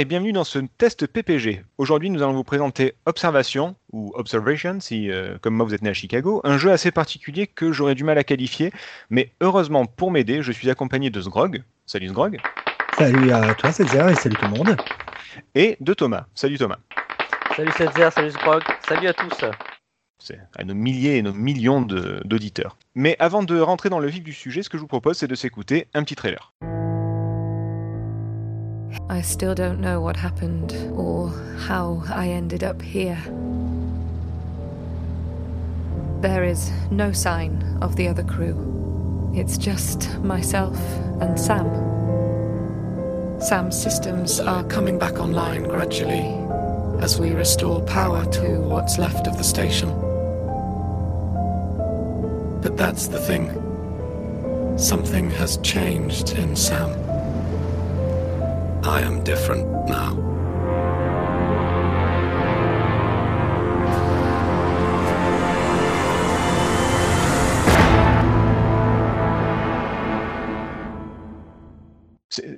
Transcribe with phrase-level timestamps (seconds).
[0.00, 1.62] et bienvenue dans ce test PPG.
[1.76, 5.90] Aujourd'hui, nous allons vous présenter Observation, ou Observation, si, euh, comme moi vous êtes né
[5.90, 8.72] à Chicago, un jeu assez particulier que j'aurais du mal à qualifier,
[9.10, 11.62] mais heureusement pour m'aider, je suis accompagné de Sgrog.
[11.84, 12.38] Salut Sgrog.
[12.96, 14.76] Salut à toi, Césaire, et salut tout le monde.
[15.54, 16.24] Et de Thomas.
[16.34, 16.78] Salut Thomas.
[17.54, 19.44] Salut Setzer, salut Sprog, salut à tous.
[20.18, 22.78] C'est à nos milliers et nos millions d'auditeurs.
[22.94, 25.28] Mais avant de rentrer dans le vif du sujet, ce que je vous propose, c'est
[25.28, 26.54] de s'écouter un petit trailer.
[29.08, 33.20] I still don't know what happened or how I ended up here.
[36.20, 39.32] There is no sign of the other crew.
[39.34, 40.78] It's just myself
[41.20, 41.66] and Sam.
[43.40, 46.36] Sam's systems are coming back online gradually
[47.02, 49.88] as we restore power to what's left of the station.
[52.60, 53.48] But that's the thing.
[54.78, 57.09] Something has changed in Sam.
[58.82, 60.16] I am different now.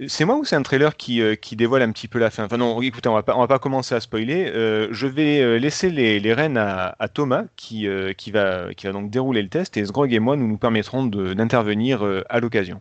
[0.06, 2.44] C'est moi ou c'est un trailer qui, euh, qui dévoile un petit peu la fin?
[2.44, 4.50] Enfin non, écoutez, on va pas, va pas commencer à spoiler.
[4.54, 8.92] Euh, je vais euh, laisser les, les rênes à, Thomas qui, qui, va, qui va
[8.92, 12.80] donc dérouler le test et Sgrog et moi, nous nous permettrons d'intervenir à l'occasion.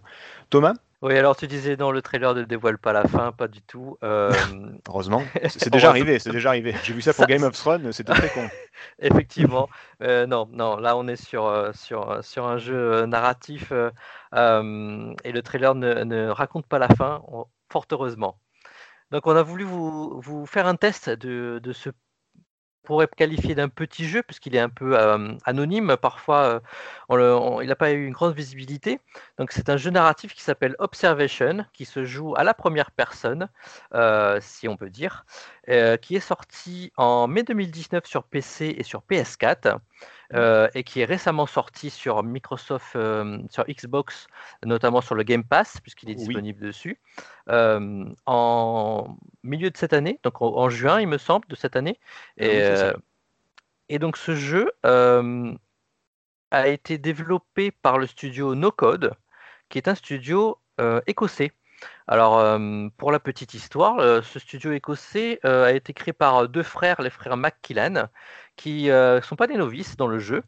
[0.50, 3.62] Thomas, Oui, alors tu disais dans le trailer ne dévoile pas la fin, pas du
[3.64, 3.98] tout.
[4.04, 4.32] Euh,
[4.88, 6.76] heureusement, c'est déjà arrivé, c'est déjà arrivé.
[6.84, 8.48] J'ai vu ça pour Ça- Game of Thrones, c'était très con.
[9.00, 9.68] effectivement,
[10.04, 15.32] euh, non, non, là on est sur, euh, sur, sur un jeu narratif euh, et
[15.32, 18.38] le trailer ne, ne raconte pas la fin, on- fort heureusement.
[19.11, 21.90] Donc on a voulu vous, vous faire un test de, de ce
[22.83, 24.97] pourrait qualifier d'un petit jeu puisqu'il est un peu
[25.45, 25.95] anonyme.
[26.02, 26.61] Parfois,
[27.09, 28.99] il n'a pas eu une grande visibilité.
[29.37, 33.49] Donc c'est un jeu narratif qui s'appelle Observation, qui se joue à la première personne,
[34.39, 35.25] si on peut dire,
[35.71, 39.80] euh, qui est sorti en mai 2019 sur PC et sur PS4.
[40.33, 44.27] euh, et qui est récemment sorti sur Microsoft, euh, sur Xbox,
[44.65, 46.15] notamment sur le Game Pass, puisqu'il est Oui.
[46.15, 46.99] disponible dessus,
[48.26, 51.99] en milieu de cette année, donc en, en juin, il me semble, de cette année.
[52.39, 52.92] Ah oui, Et,
[53.89, 54.71] et donc ce jeu
[56.52, 59.14] a été développé par le studio No Code,
[59.70, 60.60] qui est un studio
[61.08, 61.52] écossais.
[62.11, 66.49] Alors, euh, pour la petite histoire, euh, ce studio écossais euh, a été créé par
[66.49, 68.10] deux frères, les frères McKillan,
[68.58, 70.44] qui ne sont pas des novices dans le jeu,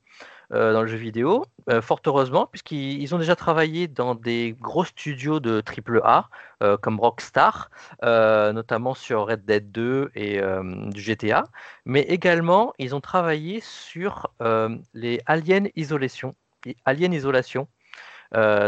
[0.52, 1.46] dans le jeu vidéo,
[1.82, 6.30] fort heureusement, puisqu'ils ils ont déjà travaillé dans des gros studios de AAA,
[6.64, 10.42] euh, comme Rockstar, notamment sur Red Dead 2 et
[10.92, 11.46] du GTA,
[11.86, 14.34] mais également ils ont travaillé sur
[14.94, 16.36] les Alien Isolation,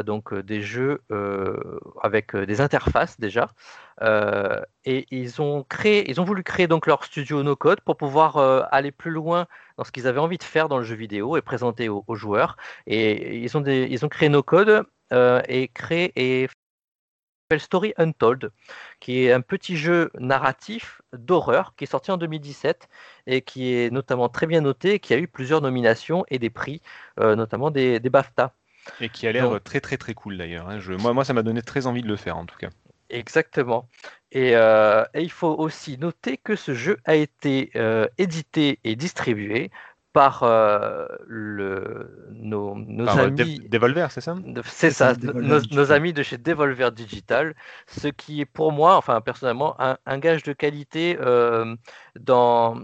[0.04, 3.50] donc euh, des jeux euh, avec euh, des interfaces déjà.
[4.02, 7.98] Euh, et ils ont créé, ils ont voulu créer donc leur studio no code pour
[7.98, 10.96] pouvoir euh, aller plus loin dans ce qu'ils avaient envie de faire dans le jeu
[10.96, 12.58] vidéo et présenter aux, joueurs.
[12.88, 16.48] Et ils ont, ils ont créé no code euh, et créé et
[17.58, 18.52] Story Untold,
[19.00, 22.90] qui est un petit jeu narratif d'horreur qui est sorti en 2017
[23.28, 26.82] et qui est notamment très bien noté, qui a eu plusieurs nominations et des prix,
[27.20, 28.54] euh, notamment des, des BAFTA.
[29.02, 30.70] Et qui a l'air Donc- très très très cool d'ailleurs.
[30.70, 30.80] hein.
[30.80, 32.70] Je- Moi, moi, ça m'a donné très envie de le faire en tout cas.
[33.10, 33.88] Exactement.
[34.32, 38.96] Et, euh, et il faut aussi noter que ce jeu a été euh, édité et
[38.96, 39.70] distribué
[40.12, 43.60] par euh, le, nos, nos Par, amis.
[43.60, 44.34] Dev- Devolver, c'est ça?
[44.36, 47.54] De- C'est ça, nos, amis de chez Devolver Digital,
[47.86, 51.76] ce qui est pour moi, enfin personnellement, un, un gage de qualité euh,
[52.18, 52.78] dans,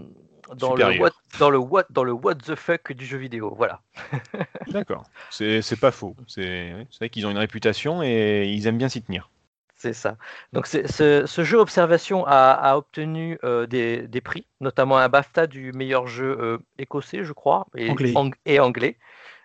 [0.54, 3.54] dans, le what, dans, le what, dans le what the fuck du jeu vidéo.
[3.56, 3.80] Voilà.
[4.72, 5.04] D'accord.
[5.30, 6.14] C'est c'est pas faux.
[6.26, 9.28] C'est vrai qu'ils ont une réputation et ils aiment bien s'y tenir.
[9.76, 10.16] C'est ça.
[10.52, 10.86] Donc ce,
[11.26, 16.06] ce jeu Observation a, a obtenu euh, des, des prix, notamment un BAFTA du meilleur
[16.06, 18.12] jeu euh, écossais, je crois, et Anglais.
[18.14, 18.96] ang- et anglais.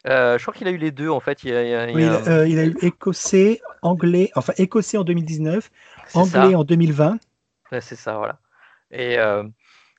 [0.07, 1.43] Euh, je crois qu'il a eu les deux en fait.
[1.43, 2.77] Il a, il y a- il y Oui, il, a- a, euh, il a eu
[2.83, 5.71] écossais, anglais, enfin écossais en 2019,
[6.07, 6.43] c'est ça.
[6.43, 7.17] anglais en 2020.
[7.71, 8.39] Ouais, c'est ça, voilà.
[8.91, 9.43] Et, euh,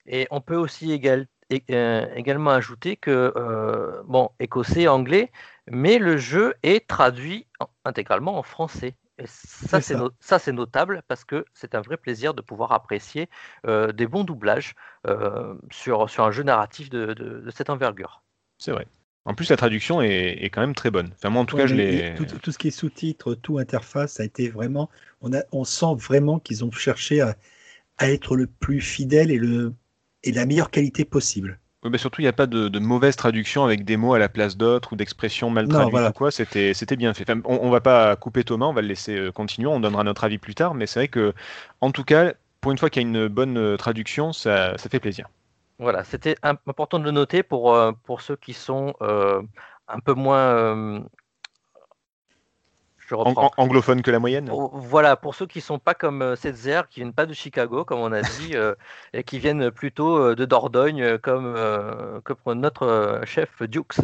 [0.09, 1.27] et on peut aussi égal-
[1.71, 5.31] euh, également ajouter que, euh, bon, écossais, anglais,
[5.71, 8.95] mais le jeu est traduit en- intégralement en français.
[9.19, 10.13] Et ça, C'est no-
[10.53, 13.29] notable parce que c'est un vrai plaisir de pouvoir apprécier
[13.67, 14.75] euh, des bons doublages
[15.07, 18.23] euh, sur, sur un jeu narratif de, de- de cette envergure.
[18.59, 18.87] C'est vrai.
[19.25, 21.11] En plus, la traduction est, est quand même très bonne.
[21.15, 22.11] Enfin, moi, en tout Ouais, cas, je l'ai.
[22.15, 24.89] Tout, tout ce qui est sous-titres, tout interface, ça a été vraiment.
[25.21, 27.37] On, a, on sent vraiment qu'ils ont cherché à,
[27.99, 29.75] à être le plus fidèle et, le,
[30.23, 31.61] et la meilleure qualité possible.
[31.85, 34.19] Oui, bah, surtout, il n'y a pas de, de mauvaise traduction avec des mots à
[34.19, 36.11] la place d'autres ou d'expressions mal Non, traduites voilà.
[36.11, 36.31] ou quoi.
[36.33, 37.23] C'était, c'était bien fait.
[37.31, 39.69] Enfin, on, on va pas couper Thomas, on va le laisser euh, continuer.
[39.69, 40.75] On donnera notre avis plus tard.
[40.75, 41.35] Mais c'est vrai que,
[41.81, 44.89] en tout cas, pour une fois qu'il y a une bonne euh, traduction, ça, ça
[44.89, 45.29] fait plaisir.
[45.79, 49.43] Voilà, c'était im- important de le noter pour, euh, pour ceux qui sont euh,
[49.87, 50.39] un peu moins.
[50.57, 51.01] euh,
[53.09, 53.51] je reprends.
[53.57, 54.51] anglophone que la moyenne.
[54.53, 57.85] Oh, Voilà, pour ceux qui sont pas comme euh, Setzer, qui viennent pas de Chicago,
[57.85, 58.75] comme on a dit, euh,
[59.13, 62.21] et qui viennent plutôt euh, de Dordogne, euh, comme, euh,
[62.55, 64.01] notre euh, chef Dukes.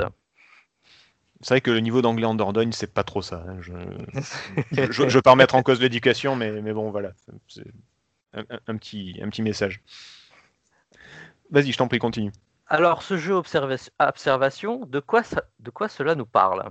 [1.40, 3.44] C'est vrai que le niveau d'anglais en Dordogne, c'est pas trop ça.
[3.46, 3.58] hein.
[3.60, 3.72] Je,
[4.90, 7.12] je, je, pas remettre en cause l'éducation, mais, mais bon, voilà.
[7.48, 7.64] C'est
[8.32, 9.82] un, un- un petit, un petit message.
[11.50, 12.32] Vas-y, je t'en prie, continue.
[12.66, 16.70] Alors, ce jeu observa- observation, de quoi, ça- de quoi cela nous parle?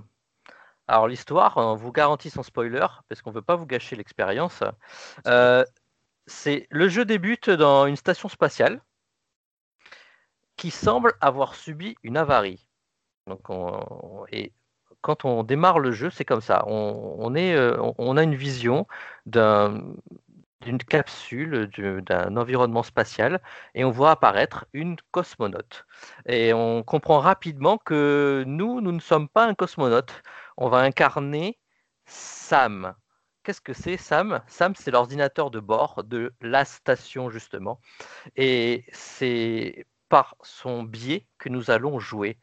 [0.86, 4.62] Alors, l'histoire, on vous garantit sans spoiler, parce qu'on ne veut pas vous gâcher l'expérience.
[5.26, 5.64] Euh,
[6.26, 8.80] c'est le jeu débute dans une station spatiale
[10.56, 12.66] qui semble avoir subi une avarie.
[13.26, 14.52] Donc, on- et
[15.00, 16.64] quand on démarre le jeu, c'est comme ça.
[16.66, 18.86] On, on est, euh, on- a une vision
[19.26, 19.82] d'un-
[20.62, 23.40] d'une capsule, du- d'un environnement spatial
[23.74, 25.84] et on voit apparaître une cosmonaute.
[26.26, 30.22] Et on comprend rapidement que nous, nous ne sommes pas un cosmonaute.
[30.56, 31.58] On va incarner
[32.06, 32.94] Sam.
[33.42, 34.42] Qu'est-ce que c'est Sam?
[34.46, 37.80] Sam, c'est l'ordinateur de bord de la station, justement.
[38.36, 42.38] Et c'est par son biais que nous allons jouer.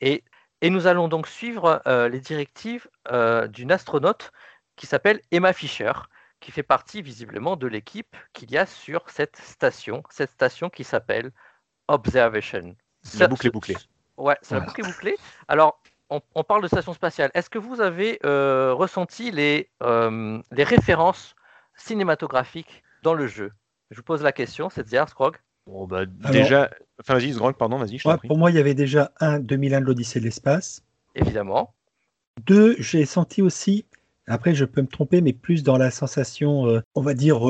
[0.00, 0.24] Et,
[0.62, 4.32] et nous allons donc suivre euh, les directives euh, d'une astronaute
[4.76, 5.92] qui s'appelle Emma Fisher
[6.40, 10.84] qui fait partie visiblement de l'équipe qu'il y a sur cette station, cette station qui
[10.84, 11.32] s'appelle
[11.88, 12.76] Observation.
[13.18, 13.76] La boucle est bouclée.
[14.16, 15.16] Ouais, c'est la boucle est bouclée.
[15.48, 15.80] Alors,
[16.10, 17.30] on, on parle de station spatiale.
[17.34, 21.34] Est-ce que vous avez euh, ressenti les, euh, les références
[21.76, 23.52] cinématographiques dans le jeu?
[23.90, 25.36] Je vous pose la question, c'est Zer, Scrog
[25.66, 26.70] Bon, bah, Alors- déjà.
[27.00, 29.86] Enfin, vas-y, Zgrog, pardon, vas-y, Ouais, pour moi, il y avait déjà un 2001 de
[29.86, 30.82] l'Odyssée de l'espace.
[31.14, 31.74] Évidemment.
[32.46, 33.84] Deux, j'ai senti aussi,
[34.26, 37.40] après je peux me tromper, mais plus dans la sensation, euh, on va dire,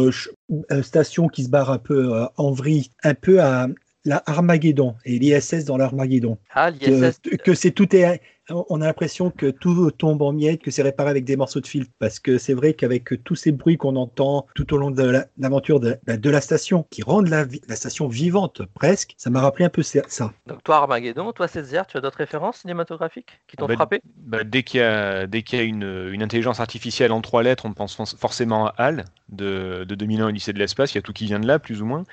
[0.83, 3.69] station qui se barre un peu euh, en vrille, un peu à
[4.05, 6.39] la Armageddon et l'ISS dans l'Armageddon.
[6.55, 7.21] Ah, Que, l'ISS.
[7.43, 8.21] que c'est tout est,
[8.51, 11.67] on a l'impression que tout tombe en miettes, que c'est réparé avec des morceaux de
[11.67, 15.03] fil, parce que c'est vrai qu'avec tous ces bruits qu'on entend tout au long de
[15.03, 17.47] la- l'aventure de, bah, de la station, qui rendent la,
[17.77, 20.03] station vivante presque, ça m'a rappelé un peu ça.
[20.47, 24.01] Donc, toi, Armageddon, toi, Setzer, tu as d'autres références cinématographiques qui t'ont Bah, frappé?
[24.17, 27.43] Bah, dès qu'il y a, dès qu'il y a une, une intelligence artificielle en trois
[27.43, 30.93] lettres, on pense for- forcément à HAL de, de 2001 Odyssée de l'espace.
[30.93, 32.05] Il y a tout qui vient de là, plus ou moins.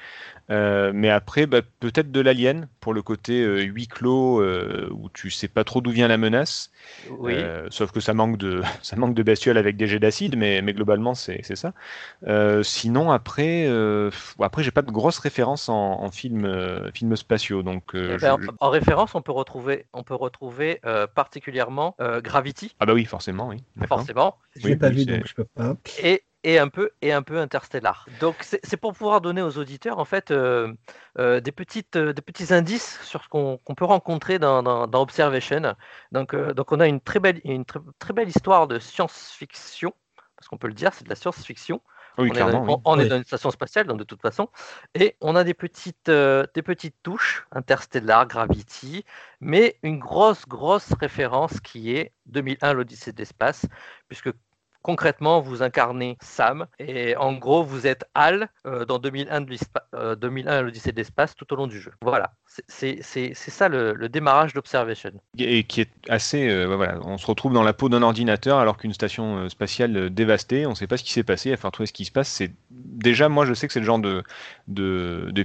[0.52, 5.10] Euh, mais après, bah, peut-être de l'Alien pour le côté euh, huis clos euh, où
[5.10, 6.72] tu sais pas trop d'où vient la menace.
[7.04, 7.54] Oui.
[7.54, 10.62] Euh, sauf que ça manque de, ça manque de bestioles avec des jets d'acide, mais,
[10.62, 11.74] mais globalement c'est c'est ça.
[12.28, 14.12] Euh, sinon après, euh,
[14.42, 18.18] après j'ai pas de grosses références en, en films, euh, films spatiaux, donc euh, Eh
[18.18, 22.86] ben, je- En référence, on peut retrouver, on peut retrouver euh, particulièrement euh, Gravity, ah
[22.86, 23.58] bah oui forcément oui.
[23.88, 25.76] forcément, Je Oui, l'ai pas oui, vu, donc je peux pas.
[25.98, 28.06] et, et un peu et un peu Interstellar.
[28.20, 30.74] Donc c'est pour pouvoir donner aux auditeurs en fait euh,
[31.20, 35.02] euh, des petites euh, des petits indices sur ce qu'on peut rencontrer dans, dans, dans
[35.02, 35.76] Observation.
[36.12, 39.94] Donc euh, donc on a une très belle une très, très belle histoire de science-fiction
[40.36, 41.82] parce qu'on peut le dire, c'est de la science-fiction.
[42.20, 42.74] Oui on, est dans, oui.
[42.76, 43.10] on- on est Oui.
[43.10, 44.50] dans une station spatiale, donc de toute façon.
[44.94, 49.04] Et on a des petites, euh, des petites touches, Interstellar, Gravity,
[49.40, 53.66] mais une grosse, grosse référence qui est 2001, l'Odyssée de l'espace,
[54.10, 54.30] puisque
[54.84, 59.56] concrètement, vous incarnez Sam, et en gros, vous êtes Hal euh, dans 2001, de
[59.96, 61.92] euh, 2001, l'Odyssée de l'espace tout au long du jeu.
[62.02, 62.34] Voilà,
[62.68, 63.02] C'est-
[63.34, 65.12] ça le, démarrage d'Observation.
[65.40, 68.78] et qui est assez euh, bah on se retrouve dans la peau d'un ordinateur alors
[68.78, 71.54] qu'une station euh, spatiale dévastée on ne sait pas ce qui s'est passé.
[71.54, 73.86] À faire trouver ce qui se passe c'est déjà moi je sais que c'est le
[73.86, 74.24] genre de,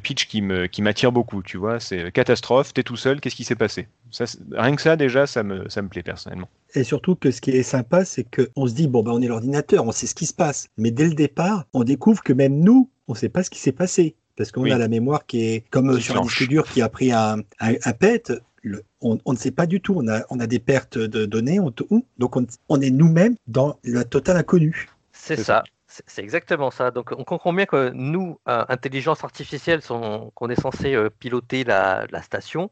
[0.03, 1.81] pitch qui m'attire beaucoup tu vois.
[1.81, 3.89] C'est catastrophe t'es tout seul qu'est-ce qui s'est passé?
[4.11, 7.41] Ça rien que ça déjà ça me ça me plaît personnellement Et surtout que ce
[7.41, 10.15] qui est sympa, c'est qu'on se dit, bon, ben, on est l'ordinateur, on sait ce
[10.15, 10.69] qui se passe.
[10.77, 13.59] Mais dès le départ, on découvre que même nous, on ne sait pas ce qui
[13.59, 14.15] s'est passé.
[14.37, 14.73] Parce qu'on Oui.
[14.73, 16.39] a la mémoire qui est comme euh, Qui sur un flanche.
[16.39, 18.33] disque dur qui a pris un, un, un pet.
[18.63, 19.95] Le- on, on ne sait pas du tout.
[19.97, 21.59] On a, on a des pertes de données.
[21.59, 21.73] On,
[22.19, 24.89] donc, on, on est nous-mêmes dans le total inconnu.
[25.13, 25.65] C'est ça.
[26.07, 26.91] C'est exactement ça.
[26.91, 31.65] Donc, on comprend bien que nous, euh, intelligence artificielle, sont- qu'on est censé euh, piloter
[31.65, 32.71] la, la station.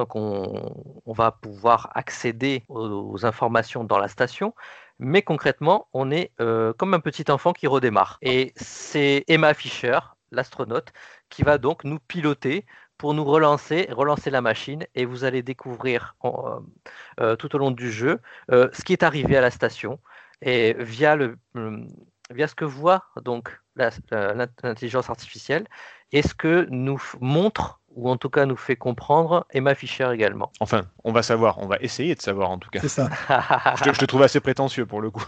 [0.00, 4.54] Donc, on, va pouvoir accéder aux, informations dans la station.
[4.98, 8.16] Mais concrètement, on est euh, comme un petit enfant qui redémarre.
[8.22, 9.98] Et c'est Emma Fisher,
[10.30, 10.94] l'astronaute,
[11.28, 12.64] qui va donc nous piloter
[12.96, 16.60] pour nous relancer, relancer la machine, et vous allez découvrir euh,
[17.20, 20.00] euh, tout au long du jeu ce qui est arrivé à la station,
[20.40, 21.88] et via le hum,
[22.30, 25.66] via ce que voit donc l'intelligence artificielle,
[26.12, 30.52] et ce que nous montre ou en tout cas nous fait comprendre Emma Fischer également?
[30.60, 32.78] Enfin, on va savoir, on va essayer de savoir en tout cas.
[32.80, 33.08] C'est ça.
[33.76, 35.24] Je te, je te trouve assez prétentieux pour le coup.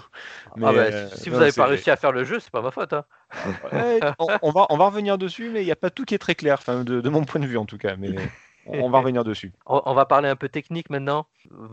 [0.57, 2.62] Mais, Ah bah, euh, si vous n'avez pas réussi à faire le jeu, c'est pas
[2.62, 2.93] ma faute.
[2.93, 3.05] hein.
[3.73, 6.15] Ouais, on, on va, on va revenir dessus, mais il n'y a pas tout qui
[6.15, 7.97] est très clair, enfin, de, de mon point de vue en tout cas.
[7.97, 8.11] Mais
[8.66, 9.52] on va revenir dessus.
[9.66, 11.26] On on va parler un peu technique maintenant.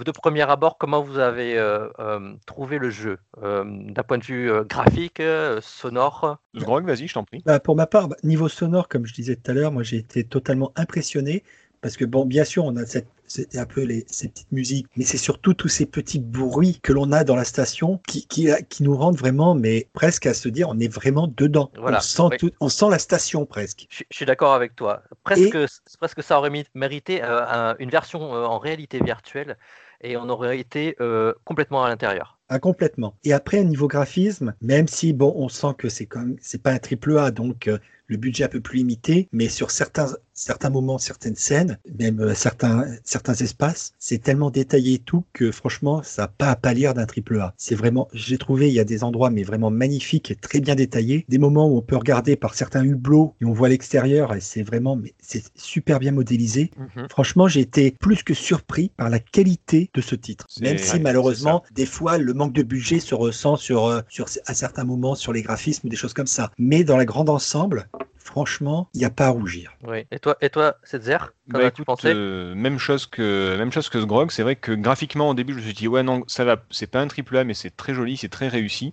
[0.05, 4.23] De premier abord, comment vous avez euh, euh, trouvé le jeu Euh, D'un point de
[4.23, 5.21] vue graphique,
[5.61, 6.37] sonore?
[6.57, 7.41] Zgrog, vas-y, je t'en prie.
[7.45, 9.97] Bah, pour ma part, bah, niveau sonore, comme je disais tout à l'heure, moi j'ai
[9.97, 11.43] été totalement impressionné
[11.81, 14.87] parce que bon, bien sûr, on a cette, c'est un peu les, ces petites musiques,
[14.97, 18.49] mais c'est surtout tous ces petits bruits que l'on a dans la station qui, qui,
[18.69, 21.71] qui nous rendent vraiment, mais presque à se dire, on est vraiment dedans.
[21.77, 22.37] Voilà, On sent oui.
[22.37, 23.85] tout- on sent la station presque.
[23.89, 25.03] Je, je suis d'accord avec toi.
[25.23, 25.57] Presque,
[25.99, 29.57] presque ça aurait mérité euh, un- une version euh, en réalité virtuelle
[30.01, 32.39] et on aurait été euh, complètement à l'intérieur.
[32.47, 33.15] Ah, complètement.
[33.23, 36.79] Et après, niveau graphisme, même si bon, on sent que c'est comme c'est pas un
[36.79, 40.07] triple A, donc euh, le budget un peu plus limité, mais sur certains
[40.39, 45.51] certains moments, certaines scènes, même euh, certains certains espaces, c'est tellement détaillé et tout que
[45.51, 47.53] franchement, ça n'a pas à pâlir d'un triple A.
[47.57, 50.75] C'est vraiment, j'ai trouvé, il y a des endroits mais vraiment magnifiques et très bien
[50.75, 54.39] détaillés, des moments où on peut regarder par certains hublots et on voit l'extérieur et
[54.39, 56.71] c'est vraiment, mais c'est super bien modélisé.
[57.09, 60.47] Franchement, j'ai été plus que surpris par la qualité de ce titre.
[60.61, 64.53] Même si malheureusement, des fois, le manque de budget se ressent sur, euh, sur à
[64.53, 66.51] certains moments sur les graphismes ou des choses comme ça.
[66.57, 67.89] Mais dans la grande ensemble,
[68.19, 69.73] franchement, il n'y a pas à rougir.
[69.87, 70.05] Oui.
[70.11, 72.13] Et toi, et toi, Setzer, Bah, as-tu écoute, pensé?
[72.13, 74.31] euh, même chose que même chose que Zgrog.
[74.31, 76.87] C'est vrai que graphiquement au début, je me suis dit ouais non, ça va, c'est
[76.87, 78.91] pas un triple A, mais c'est très joli, c'est très réussi.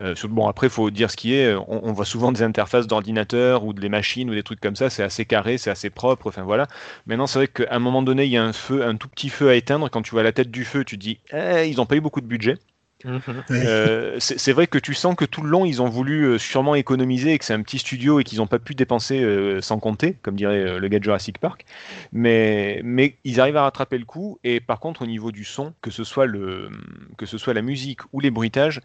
[0.00, 1.54] Euh, bon après, faut dire ce qui est.
[1.54, 4.90] On, on voit souvent des interfaces d'ordinateur ou des machines ou des trucs comme ça.
[4.90, 6.28] C'est assez carré, c'est assez propre.
[6.28, 6.66] Enfin voilà.
[7.06, 9.28] Maintenant, c'est vrai qu'à un moment donné, il y a un feu, un tout petit
[9.28, 9.88] feu à éteindre.
[9.90, 12.00] Quand tu vois la tête du feu, tu te dis eh, ils ont pas eu
[12.00, 12.58] beaucoup de budget.
[13.04, 13.44] Mhm.
[13.50, 16.74] Euh, c'est vrai que tu sens que tout le long, ils ont voulu euh, sûrement
[16.74, 19.78] économiser et que c'est un petit studio et qu'ils n'ont pas pu dépenser euh, sans
[19.78, 21.66] compter, comme dirait euh, le gars de Jurassic Park.
[22.12, 24.38] Mais, mais ils arrivent à rattraper le coup.
[24.42, 26.70] Et par contre, au niveau du son, que ce soit, le,
[27.18, 28.80] que ce soit la musique ou les bruitages,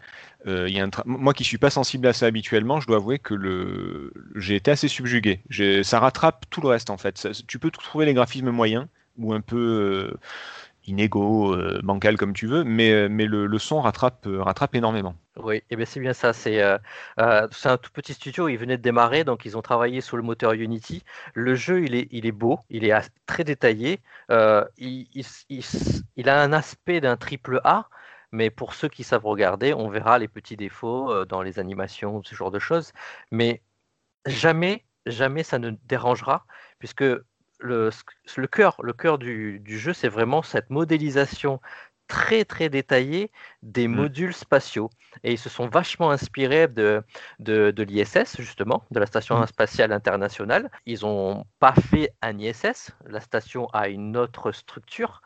[0.46, 2.86] euh, il y a un tra- moi qui suis pas sensible à ça habituellement, je
[2.86, 4.12] dois avouer que le...
[4.36, 5.40] j'ai été assez subjugué.
[5.82, 7.16] Ça rattrape tout le reste en fait.
[7.18, 8.86] Ça- tu peux trouver les graphismes moyens
[9.18, 10.18] ou un peu euh,
[10.86, 15.14] inégaux, euh, bancal comme tu veux, mais, euh, mais le, son rattrape, euh, rattrape énormément.
[15.36, 16.32] Oui, et bien c'est bien ça.
[16.32, 16.78] C'est euh,
[17.16, 18.48] un tout petit studio.
[18.48, 21.04] Ils venaient de démarrer, donc ils ont travaillé sur le moteur Unity.
[21.34, 22.92] Le jeu, il est, il est beau, il est
[23.26, 24.00] très détaillé.
[24.28, 25.06] Il,
[26.16, 27.88] il a un aspect d'un triple A,
[28.32, 32.34] mais pour ceux qui savent regarder, on verra les petits défauts dans les animations, ce
[32.34, 32.92] genre de choses.
[33.30, 33.62] Mais
[34.26, 36.44] jamais, jamais ça ne dérangera,
[36.78, 37.04] puisque
[37.60, 37.90] le,
[38.36, 41.60] le cœur, le cœur du, du jeu, c'est vraiment cette modélisation
[42.08, 43.30] très très détaillée
[43.62, 43.94] des Mm.
[43.96, 44.90] modules spatiaux.
[45.22, 47.02] Et ils se sont vachement inspirés de,
[47.38, 49.46] de, de l'ISS, justement, de la Station Mm.
[49.46, 50.70] spatiale internationale.
[50.86, 55.22] Ils n'ont pas fait un ISS, la station a une autre structure,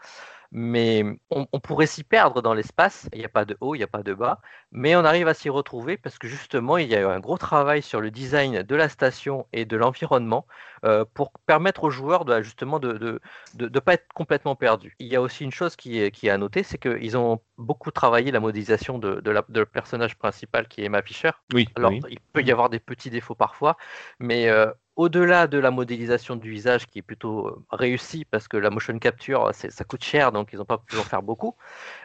[0.54, 3.08] mais on, on pourrait s'y perdre dans l'espace.
[3.12, 5.26] Il n'y a pas de haut, il n'y a pas de bas, mais on arrive
[5.26, 8.12] à s'y retrouver parce que justement, il y a eu un gros travail sur le
[8.12, 10.46] design de la station et de l'environnement
[10.84, 13.20] euh, pour permettre aux joueurs de, justement de ne de,
[13.54, 14.94] de, de pas être complètement perdus.
[15.00, 17.40] Il y a aussi une chose qui est, qui est à noter, c'est qu'ils ont
[17.58, 21.30] beaucoup travaillé la modélisation de, de, la, de le personnage principal qui est Emma Fisher.
[21.52, 21.68] Oui.
[21.74, 22.00] Alors, oui.
[22.10, 23.76] il peut y avoir des petits défauts parfois,
[24.20, 28.56] mais euh, au-delà de la modélisation du visage qui est plutôt euh, réussie parce que
[28.56, 31.56] la motion capture, ça coûte cher, donc ils n'ont pas pu en faire beaucoup.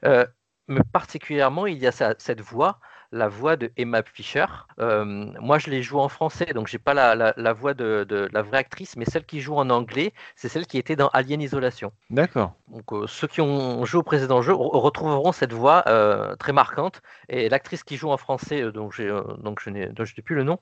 [0.05, 0.25] Euh,
[0.67, 2.79] mais particulièrement, il y a cette voix,
[3.11, 4.45] la voix de Emma Fisher.
[4.79, 5.03] Euh,
[5.39, 8.29] moi, je l'ai joué en français, donc j'ai pas la, la, la voix de, de,
[8.31, 11.41] la vraie actrice, mais celle qui joue en anglais, c'est celle qui était dans Alien
[11.41, 11.91] Isolation.
[12.09, 12.53] D'accord.
[12.67, 17.01] Donc euh, ceux qui ont joué au précédent jeu retrouveront cette voix euh, très marquante.
[17.29, 19.01] Et l'actrice qui joue en français, euh, donc,
[19.39, 20.59] donc je n'ai plus le nom,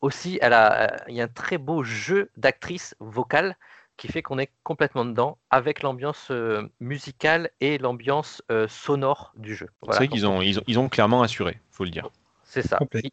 [0.00, 3.56] aussi, elle a, il y a un très beau jeu d'actrice vocale
[3.96, 9.54] qui fait qu'on est complètement dedans avec l'ambiance euh, musicale et l'ambiance euh, sonore du
[9.54, 9.68] jeu.
[9.82, 9.98] Voilà.
[9.98, 12.08] C'est vrai qu'ils ont, ils ont, ils ont clairement assuré, faut le dire.
[12.44, 12.78] C'est ça.
[12.94, 13.10] Ils,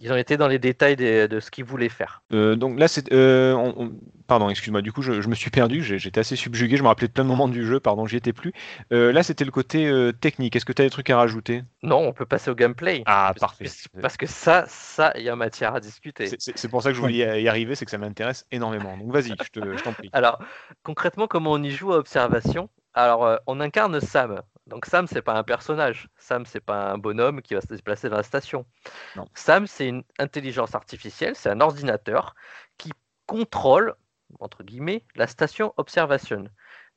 [0.00, 2.22] ils, ont été dans les détails des, de ce qu'ils voulaient faire.
[2.32, 3.12] Euh, donc là, c'est.
[3.12, 3.92] Euh, on, on...
[4.26, 7.08] Pardon, excuse-moi, du coup, je, je, me suis perdu, j'étais assez subjugué, je me rappelais
[7.08, 8.52] de plein de moments du jeu, pardon, j'y étais plus.
[8.92, 9.90] Euh, là, c'était le côté
[10.20, 10.54] technique.
[10.54, 11.64] Est-ce que tu as des trucs à rajouter?
[11.82, 13.02] Non, on peut passer au gameplay.
[13.06, 13.70] Ah, parce, parfait.
[14.00, 16.28] Parce que ça, ça, il y a matière à discuter.
[16.38, 18.96] C'est pour ça que je voulais y arriver, c'est que ça m'intéresse énormément.
[18.96, 20.10] Donc vas-y, je t'en prie.
[20.12, 20.38] Alors,
[20.84, 22.70] concrètement, comment on y joue à observation?
[22.94, 24.42] Alors, on incarne Sam.
[24.70, 26.08] Donc Sam, c'est pas un personnage.
[26.16, 28.64] Sam, c'est pas un bonhomme qui va se déplacer dans la station.
[29.16, 29.26] Non.
[29.34, 32.34] Sam, c'est une intelligence artificielle, c'est un ordinateur
[32.78, 32.92] qui
[33.26, 33.94] contrôle
[34.38, 36.44] entre guillemets, la station Observation.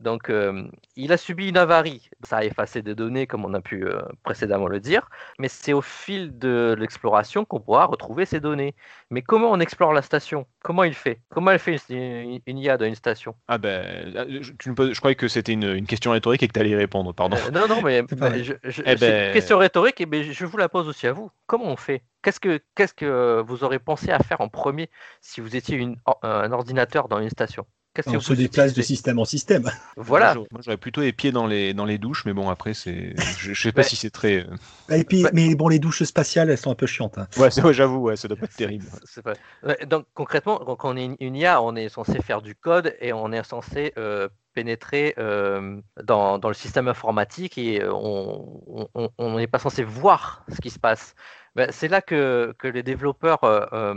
[0.03, 2.09] Donc, euh, il a subi une avarie.
[2.23, 5.73] Ça a effacé des données, comme on a pu euh, précédemment le dire, mais c'est
[5.73, 8.75] au fil de l'exploration qu'on pourra retrouver ces données.
[9.09, 10.45] Mais comment on explore la station?
[10.61, 11.19] Comment il fait?
[11.29, 13.35] Comment elle fait une, une IA dans une station?
[13.47, 16.47] Ah ben, je, tu me poses- je croyais que c'était une, une question rhétorique et
[16.47, 17.37] que tu allais y répondre, pardon.
[17.37, 18.03] Euh, Non, non, mais
[18.43, 21.07] je- je- Eh c'est ben- une question rhétorique, et ben, je vous la pose aussi
[21.07, 21.31] à vous.
[21.47, 22.03] Comment on fait?
[22.21, 24.89] Qu'est-ce que, qu'est-ce que vous aurez pensé à faire en premier
[25.21, 27.65] si vous étiez une- un ordinateur dans une station?
[28.07, 29.69] On se déplace de système en système.
[29.97, 30.33] Voilà.
[30.35, 33.53] Moi, j'aurais- plutôt les pieds dans les, dans les douches, mais bon, après, c'est, je,
[33.53, 33.87] je sais pas Ouais.
[33.87, 34.45] si c'est très.
[34.47, 37.17] euh, Et puis, Bah- mais bon, les douches spatiales, elles sont un peu chiantes.
[37.17, 37.27] hein.
[37.37, 38.85] Ouais, c'est- ouais, j'avoue, ouais, ça doit pas être terrible.
[39.05, 39.33] C'est pas-
[39.63, 43.13] Ouais, Donc concrètement, quand on est une, IA, on est censé faire du code et
[43.13, 49.37] on est censé euh, pénétrer euh, dans, dans le système informatique et on on- on
[49.37, 51.15] n'est pas censé voir ce qui se passe.
[51.55, 53.95] Ben, c'est là que, que les développeurs euh,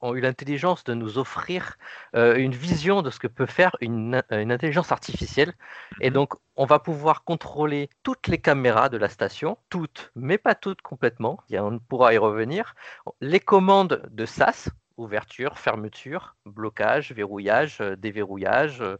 [0.00, 1.76] ont eu l'intelligence de nous offrir
[2.16, 5.54] euh, une vision de ce que peut faire une, une intelligence artificielle.
[6.00, 6.14] Et Mhm.
[6.14, 10.82] donc, on va pouvoir contrôler toutes les caméras de la station, toutes, mais pas toutes
[10.82, 12.74] complètement, et on pourra y revenir.
[13.20, 18.96] Les commandes de SAS, ouverture, fermeture, blocage, verrouillage, euh, déverrouillage, euh,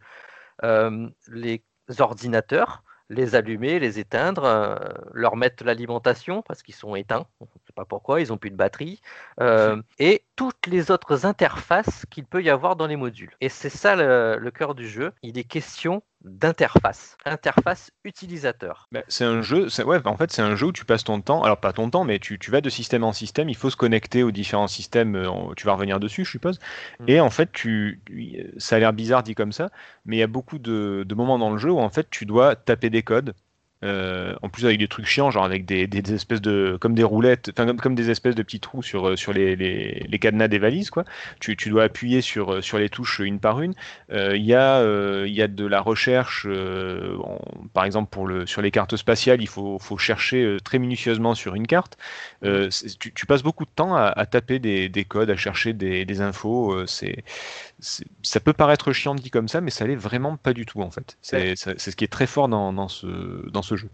[0.64, 1.64] euh, les
[1.99, 4.76] ordinateurs, les allumer, les éteindre, euh,
[5.12, 7.26] leur mettre l'alimentation parce qu'ils sont éteints,
[7.71, 9.00] pas pourquoi, ils n'ont plus de batterie,
[9.41, 13.35] euh, et toutes les autres interfaces qu'il peut y avoir dans les modules.
[13.41, 18.89] Et c'est ça le, le cœur du jeu, il est question d'interface, interface utilisateur.
[18.93, 21.21] Bah, c'est un jeu, c'est- ouais, en fait, c'est un jeu où tu passes ton
[21.21, 23.71] temps, alors pas ton temps, mais tu, tu vas de système en système, il faut
[23.71, 26.59] se connecter aux différents systèmes, euh, tu vas revenir dessus, je suppose.
[26.99, 27.05] Mm.
[27.09, 29.71] Et en fait, tu, tu- ça a l'air bizarre dit comme ça,
[30.05, 32.27] mais il y a beaucoup de, de moments dans le jeu où en fait, tu
[32.27, 33.35] dois taper des codes.
[33.85, 36.95] Euh, en plus avec des trucs chiants, genre avec des, des- des espèces de comme
[36.95, 40.07] des roulettes, enfin comme, comme des espèces de petits trous sur, euh, sur les, les,
[40.09, 41.05] les cadenas des valises quoi.
[41.41, 43.75] Tu, tu dois appuyer sur, euh, sur les touches une par une.
[44.13, 47.41] Euh, Il y, a, euh, il y a de la recherche, en-
[47.73, 51.55] par exemple pour le, sur les cartes spatiales, il faut, faut chercher très minutieusement sur
[51.55, 51.97] une carte.
[52.99, 56.05] Tu, tu passes beaucoup de temps à, à taper des, des codes, à chercher des,
[56.05, 56.87] des infos.
[56.87, 57.25] c'est,
[58.23, 60.90] ça peut paraître chiant dit comme ça, mais ça l'est vraiment pas du tout en
[60.90, 61.16] fait.
[61.23, 63.07] C'est, ce qui est très fort dans, dans, ce,
[63.51, 63.88] dans ce jeu.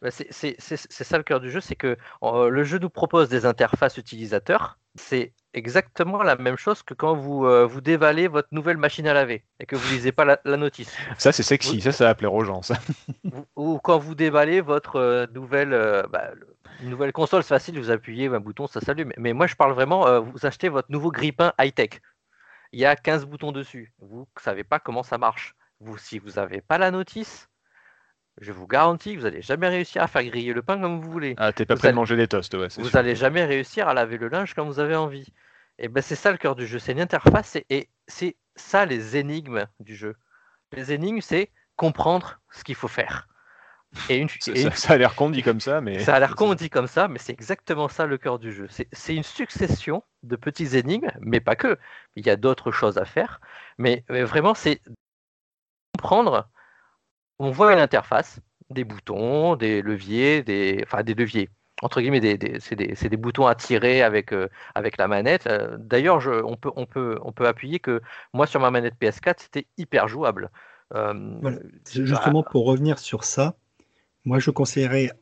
[0.00, 3.46] Bah, C'est ça le cœur du jeu, c'est que euh, le jeu nous propose des
[3.46, 4.78] interfaces utilisateurs.
[4.94, 9.14] C'est exactement la même chose que quand vous, euh, vous dévalez votre nouvelle machine à
[9.14, 10.96] laver et que vous lisez pas la, la notice.
[11.18, 12.62] Ça c'est sexy, ça ça va plaire aux gens.
[12.62, 12.76] Ça.
[13.24, 15.70] Ou- Ou quand vous déballez votre euh, nouvelle,
[16.10, 16.30] bah,
[16.82, 19.12] nouvelle console, c'est facile, vous appuyez un bouton, ça s'allume.
[19.16, 22.00] Mais moi je parle vraiment, vous achetez votre nouveau grippin high-tech.
[22.72, 23.92] Il y a 15 boutons dessus.
[23.98, 25.54] Vous ne savez pas comment ça marche.
[25.80, 27.48] Vous, si vous n'avez pas la notice,
[28.40, 31.10] je vous garantis que vous n'allez jamais réussir à faire griller le pain comme vous
[31.10, 31.34] voulez.
[31.38, 32.68] Ah t'es pas Vous prêt de manger des toasts, ouais.
[32.76, 35.32] Vous n'allez jamais réussir à laver le linge quand vous avez envie.
[35.78, 38.84] Et ben c'est ça le cœur du jeu, c'est une interface et, et c'est ça
[38.86, 40.16] les énigmes du jeu.
[40.72, 43.28] Les énigmes, c'est comprendre ce qu'il faut faire.
[44.10, 46.14] Et une, Ça, et une- ça- ça a l'air con dit comme ça, mais ça
[46.14, 48.66] a l'air con dit comme ça, mais c'est exactement ça le cœur du jeu.
[48.68, 51.78] C'est c'est une succession de petits énigmes, mais pas que.
[52.16, 53.40] Il y a d'autres choses à faire.
[53.78, 54.82] Mais, mais vraiment, c'est
[55.96, 56.48] comprendre.
[57.38, 61.48] On voit une interface, des boutons, des leviers, des, enfin des leviers.
[61.80, 65.06] Entre guillemets, des, des- c'est des, c'est des boutons à tirer avec, euh, avec la
[65.06, 65.46] manette.
[65.46, 68.00] Euh, D'ailleurs, je- on, peut, on, peut, on peut appuyer que
[68.34, 70.50] moi, sur ma manette PS4, c'était hyper jouable.
[70.94, 71.58] Euh, Voilà.
[71.88, 73.54] Justement, pour revenir sur ça,
[74.24, 75.12] moi je conseillerais,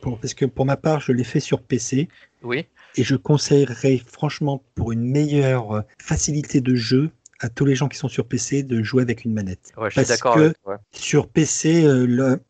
[0.00, 2.08] pour- parce que pour ma part, je l'ai fait sur PC,
[2.42, 7.88] oui, et je conseillerais franchement pour une meilleure facilité de jeu à tous les gens
[7.88, 9.72] qui sont sur PC de jouer avec une manette.
[9.76, 10.28] ouais, je suis Parce que-
[10.68, 10.80] avec.
[10.92, 12.40] Sur PC, euh, le-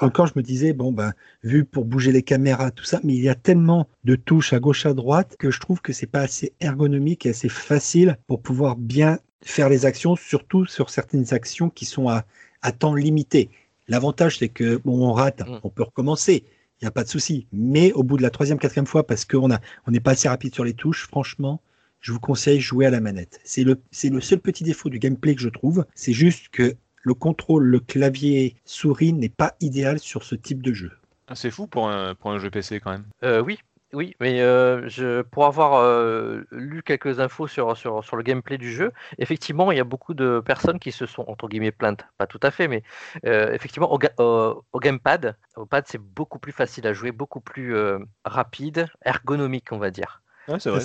[0.00, 3.22] encore je me disais, bon, ben, vu pour bouger les caméras, tout ça, mais il
[3.22, 6.20] y a tellement de touches à gauche, à droite, que je trouve que c'est pas
[6.20, 11.70] assez ergonomique et assez facile pour pouvoir bien faire les actions, surtout sur certaines actions
[11.70, 12.24] qui sont à,
[12.62, 13.48] à temps limité.
[13.88, 15.60] L'avantage, c'est que, bon, on rate, Mm.
[15.64, 16.44] on peut recommencer.
[16.80, 17.46] Il n'y a pas de souci.
[17.52, 20.28] Mais au bout de la troisième, quatrième fois, parce qu'on a, on n'est pas assez
[20.28, 21.60] rapide sur les touches, franchement,
[22.00, 23.40] je vous conseille de jouer à la manette.
[23.44, 25.84] C'est le, c'est le seul petit défaut du gameplay que je trouve.
[25.94, 30.72] C'est juste que le contrôle, le clavier souris n'est pas idéal sur ce type de
[30.72, 30.92] jeu.
[31.28, 33.04] Ah, c'est fou pour un, pour un jeu PC quand même.
[33.22, 33.58] Euh, oui,
[33.92, 38.58] oui, mais euh, je, pour avoir euh, lu quelques infos sur, sur, sur le gameplay
[38.58, 42.04] du jeu, effectivement, il y a beaucoup de personnes qui se sont, entre guillemets, plaintes.
[42.18, 42.82] Pas tout à fait, mais
[43.26, 47.12] euh, effectivement, au, ga- au- au gamepad, au pad, c'est beaucoup plus facile à jouer,
[47.12, 50.22] beaucoup plus euh, rapide, ergonomique, on va dire.
[50.48, 50.80] Ouais, c'est vrai.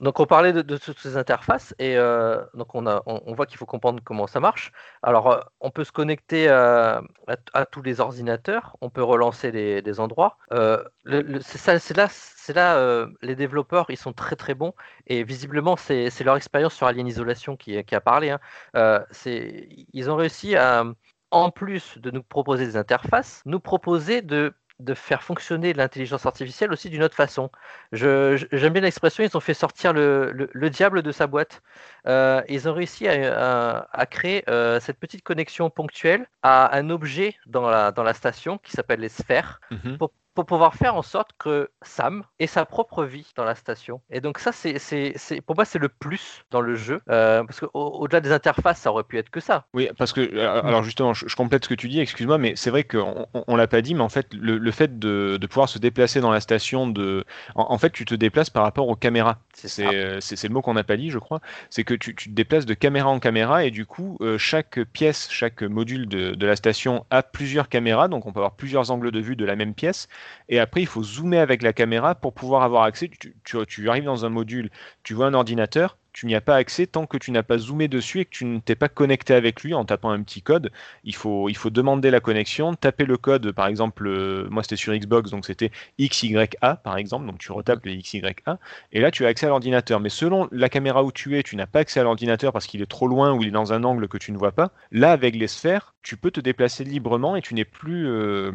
[0.00, 3.34] Donc on parlait de, de toutes ces interfaces et euh, donc on, a, on, on
[3.34, 4.72] voit qu'il faut comprendre comment ça marche.
[5.02, 9.52] Alors euh, on peut se connecter à, à, à tous les ordinateurs, on peut relancer
[9.52, 10.38] des, des endroits.
[10.52, 10.82] Euh,
[11.42, 14.74] c'est là, c'est là euh, les développeurs ils sont très très bons
[15.06, 18.30] et visiblement c'est leur expérience sur Alien Isolation qui, qui a parlé.
[18.30, 18.40] hein.
[18.76, 19.04] Euh,
[19.92, 20.84] ils ont réussi à
[21.32, 26.72] en plus de nous proposer des interfaces, nous proposer de de faire fonctionner l'intelligence artificielle
[26.72, 27.50] aussi d'une autre façon.
[27.92, 31.62] J'aime bien l'expression, ils ont fait sortir le, le- le diable de sa boîte.
[32.06, 36.90] Euh, ils ont réussi à, à- à créer euh, cette petite connexion ponctuelle à un
[36.90, 39.98] objet dans la, dans la station qui s'appelle les sphères Mhm.
[39.98, 44.00] pour, pour pouvoir faire en sorte que Sam ait sa propre vie dans la station.
[44.10, 47.00] Et donc ça, c'est, c'est, c'est- pour moi, c'est le plus dans le jeu.
[47.10, 49.66] euh, parce qu'au-delà des interfaces, ça aurait pu être que ça.
[49.72, 52.56] Oui, parce que, euh, alors justement, je, je complète ce que tu dis, excuse-moi, mais
[52.56, 55.38] c'est vrai qu'on on, on l'a pas dit, mais en fait, le, le fait de,
[55.40, 58.64] de pouvoir se déplacer dans la station, de, en, en fait, tu te déplaces par
[58.64, 59.38] rapport aux caméras.
[59.54, 59.94] C'est C'est ça.
[59.94, 61.40] euh, c'est- c'est le mot qu'on n'a pas dit, je crois.
[61.70, 64.80] C'est que tu, tu te déplaces de caméra en caméra et du coup, euh, chaque
[64.92, 68.90] pièce, chaque module de, de la station a plusieurs caméras, donc on peut avoir plusieurs
[68.90, 70.08] angles de vue de la même pièce.
[70.48, 73.08] Et après, il faut zoomer avec la caméra pour pouvoir avoir accès.
[73.08, 74.70] Tu, tu- arrives dans un module,
[75.02, 77.88] tu vois un ordinateur, tu n'y as pas accès tant que tu n'as pas zoomé
[77.88, 80.70] dessus et que tu ne t'es pas connecté avec lui en tapant un petit code.
[81.04, 84.76] Il faut, il faut demander la connexion, taper le code, par exemple, euh, moi c'était
[84.76, 85.70] sur Xbox, donc c'était
[86.00, 88.32] XYA par exemple, donc tu retapes le XYA,
[88.92, 90.00] et là tu as accès à l'ordinateur.
[90.00, 92.82] Mais selon la caméra où tu es, tu n'as pas accès à l'ordinateur parce qu'il
[92.82, 94.72] est trop loin ou il est dans un angle que tu ne vois pas.
[94.90, 98.52] Là, avec les sphères, tu peux te déplacer librement et tu n'es plus euh,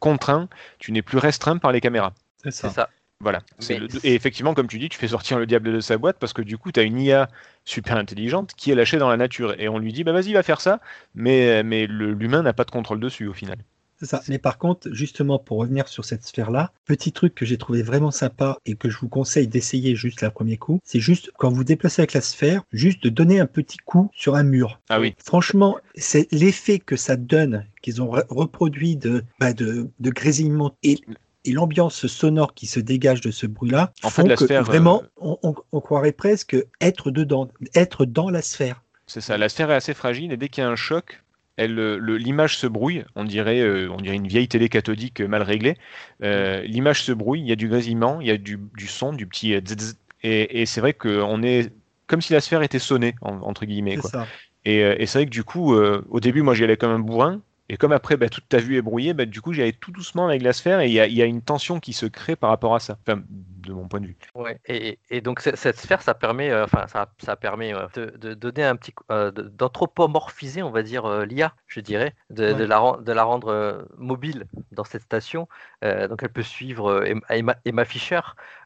[0.00, 2.12] contraint, tu n'es plus restreint par les caméras.
[2.44, 2.88] C'est ça.
[3.20, 3.42] Voilà.
[3.68, 6.18] Mais le- Et effectivement, comme tu dis, tu fais sortir le diable de sa boîte
[6.18, 7.28] parce que du coup, tu as une IA
[7.64, 9.54] super intelligente qui est lâchée dans la nature.
[9.60, 10.80] Et on lui dit, bah vas-y, va faire ça.
[11.14, 13.58] Mais, mais le- l'humain n'a pas de contrôle dessus au final.
[13.98, 14.22] C'est ça.
[14.28, 18.12] Mais par contre, justement, pour revenir sur cette sphère-là, petit truc que j'ai trouvé vraiment
[18.12, 21.64] sympa et que je vous conseille d'essayer juste la premier coup, c'est juste quand vous
[21.64, 24.78] déplacez avec la sphère, juste de donner un petit coup sur un mur.
[24.88, 25.16] Ah oui.
[25.18, 30.76] Franchement, c'est l'effet que ça donne, qu'ils ont re- reproduit de, bah, de, de grésillement
[30.84, 31.00] et,
[31.48, 34.62] et l'ambiance sonore qui se dégage de ce bruit-là, En fait, font la que sphère,
[34.64, 38.82] vraiment, euh, on, on- on croirait presque être dedans, être dans la sphère.
[39.06, 39.38] C'est ça.
[39.38, 41.22] La sphère est assez fragile et dès qu'il y a un choc,
[41.60, 43.04] euh, l'image se brouille.
[43.16, 45.76] On dirait, euh, on dirait une vieille télé cathodique mal réglée.
[46.22, 47.40] Euh, l'image se brouille.
[47.40, 50.60] Il y a du grésillement, il y a du, du son, du petit zzz, et,
[50.62, 51.72] et c'est vrai qu'on est
[52.06, 53.96] comme si la sphère était sonnée en- entre guillemets.
[53.96, 54.10] C'est quoi.
[54.10, 54.26] ça.
[54.64, 56.98] Et, et c'est vrai que du coup, euh, au début, moi j'y allais comme un
[56.98, 57.40] bourrin.
[57.68, 59.92] Et comme après, bah, toute ta vue est brouillée, bah, du coup, j'y allais tout
[59.92, 62.50] doucement avec la sphère et il y y a une tension qui se crée par
[62.50, 62.98] rapport à ça.
[63.06, 64.16] Enfin, de mon point de vue.
[64.34, 64.58] Ouais.
[64.66, 68.16] Et, et donc ce- cette sphère, ça permet, euh, enfin ça, ça permet euh, de,
[68.16, 72.96] de donner un petit, euh, d'anthropomorphiser, on va dire euh, l'IA, je dirais, de, la,
[73.02, 75.48] de la rendre mobile dans cette station.
[75.82, 77.84] Donc elle peut suivre Emma, Emma-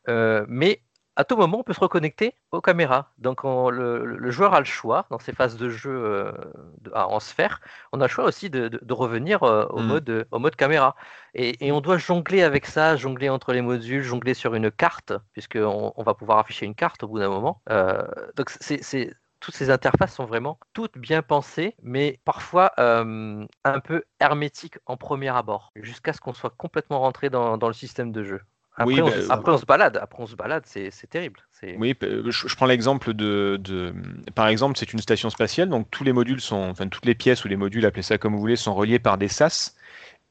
[0.09, 0.83] Euh, mais
[1.17, 3.13] à tout moment, on peut se reconnecter aux caméras.
[3.19, 6.33] Donc on- le, le joueur a le choix dans ces phases de jeu euh,
[6.81, 7.61] de- ah, en sphère.
[7.93, 9.87] On a le choix aussi de, de- de revenir euh, au, Mm.
[9.87, 10.97] mode, euh, au mode caméra.
[11.35, 15.13] Et, et on doit jongler avec ça, jongler entre les modules, jongler sur une carte,
[15.33, 17.63] puisqu'on on va pouvoir afficher une carte au bout d'un moment.
[17.71, 18.03] Euh,
[18.37, 24.05] donc c'est- toutes ces interfaces sont vraiment toutes bien pensées, mais parfois euh, un peu
[24.21, 28.23] hermétiques en premier abord, jusqu'à ce qu'on soit complètement rentré dans, dans le système de
[28.23, 28.41] jeu.
[28.77, 31.07] Après, Oui, on, bah, se- après on se balade, après on se balade, c'est, c'est
[31.07, 31.41] terrible.
[31.75, 33.95] Oui, p- je, prends l'exemple de, de-
[34.35, 36.57] Par exemple, c'est une station spatiale, donc tous les modules sont.
[36.71, 39.17] Enfin, toutes les pièces ou les modules, appelez ça comme vous voulez, sont reliés par
[39.17, 39.75] des sas.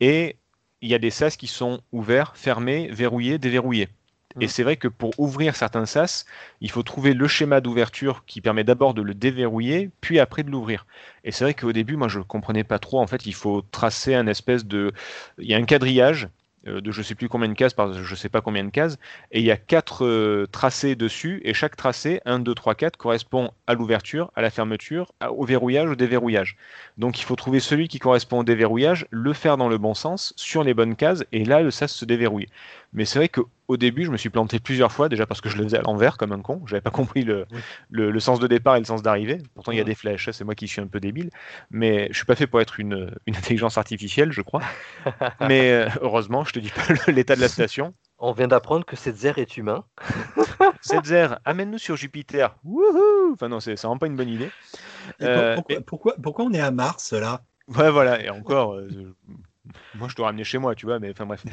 [0.01, 0.37] Et
[0.81, 3.89] il y a des sas qui sont ouverts, fermés, verrouillés, déverrouillés.
[4.41, 4.49] Et Mm.
[4.49, 6.25] c'est vrai que pour ouvrir certains sas,
[6.61, 10.51] il faut trouver le schéma d'ouverture qui permet d'abord de le déverrouiller, puis après de
[10.51, 10.85] l'ouvrir.
[11.23, 12.99] Et c'est vrai qu'au début, moi, je ne comprenais pas trop.
[13.01, 14.91] En fait, il faut tracer un espèce de.
[15.39, 16.29] Il y a un quadrillage euh,
[16.65, 18.97] de je sais plus combien de cases, par je sais pas combien de cases,
[19.31, 22.97] et il y a quatre euh, tracés dessus, et chaque tracé, 1, 2, 3, 4,
[22.97, 26.57] correspond à l'ouverture, à la fermeture, au verrouillage, au déverrouillage.
[26.97, 30.33] Donc il faut trouver celui qui correspond au déverrouillage, le faire dans le bon sens,
[30.35, 32.47] sur les bonnes cases, et là, le sas se déverrouille.
[32.93, 35.57] Mais c'est vrai qu'au début, je me suis planté plusieurs fois, déjà parce que je
[35.57, 37.61] le faisais à l'envers comme un con, j'avais pas compris le, Oui.
[37.89, 39.37] le, le sens de départ et le sens d'arrivée.
[39.55, 41.29] Pourtant, il y a des flèches, c'est moi qui suis un peu débile,
[41.69, 44.61] mais je suis pas fait pour être une, une intelligence artificielle, je crois.
[45.47, 47.93] Mais euh, heureusement, je te dis pas l'état de la station.
[48.19, 49.83] On vient d'apprendre que Setzer est humain.
[50.81, 52.55] Setzer, amène-nous sur Jupiter.
[52.63, 54.49] Wouhou Enfin non, c'est vraiment pas une bonne idée.
[55.21, 57.41] Euh, pour- pourquoi, pourquoi, pourquoi on est à Mars là?
[57.67, 59.15] Ouais, voilà, et encore, euh,
[59.93, 61.45] moi je dois ramener chez moi, tu vois, mais enfin bref.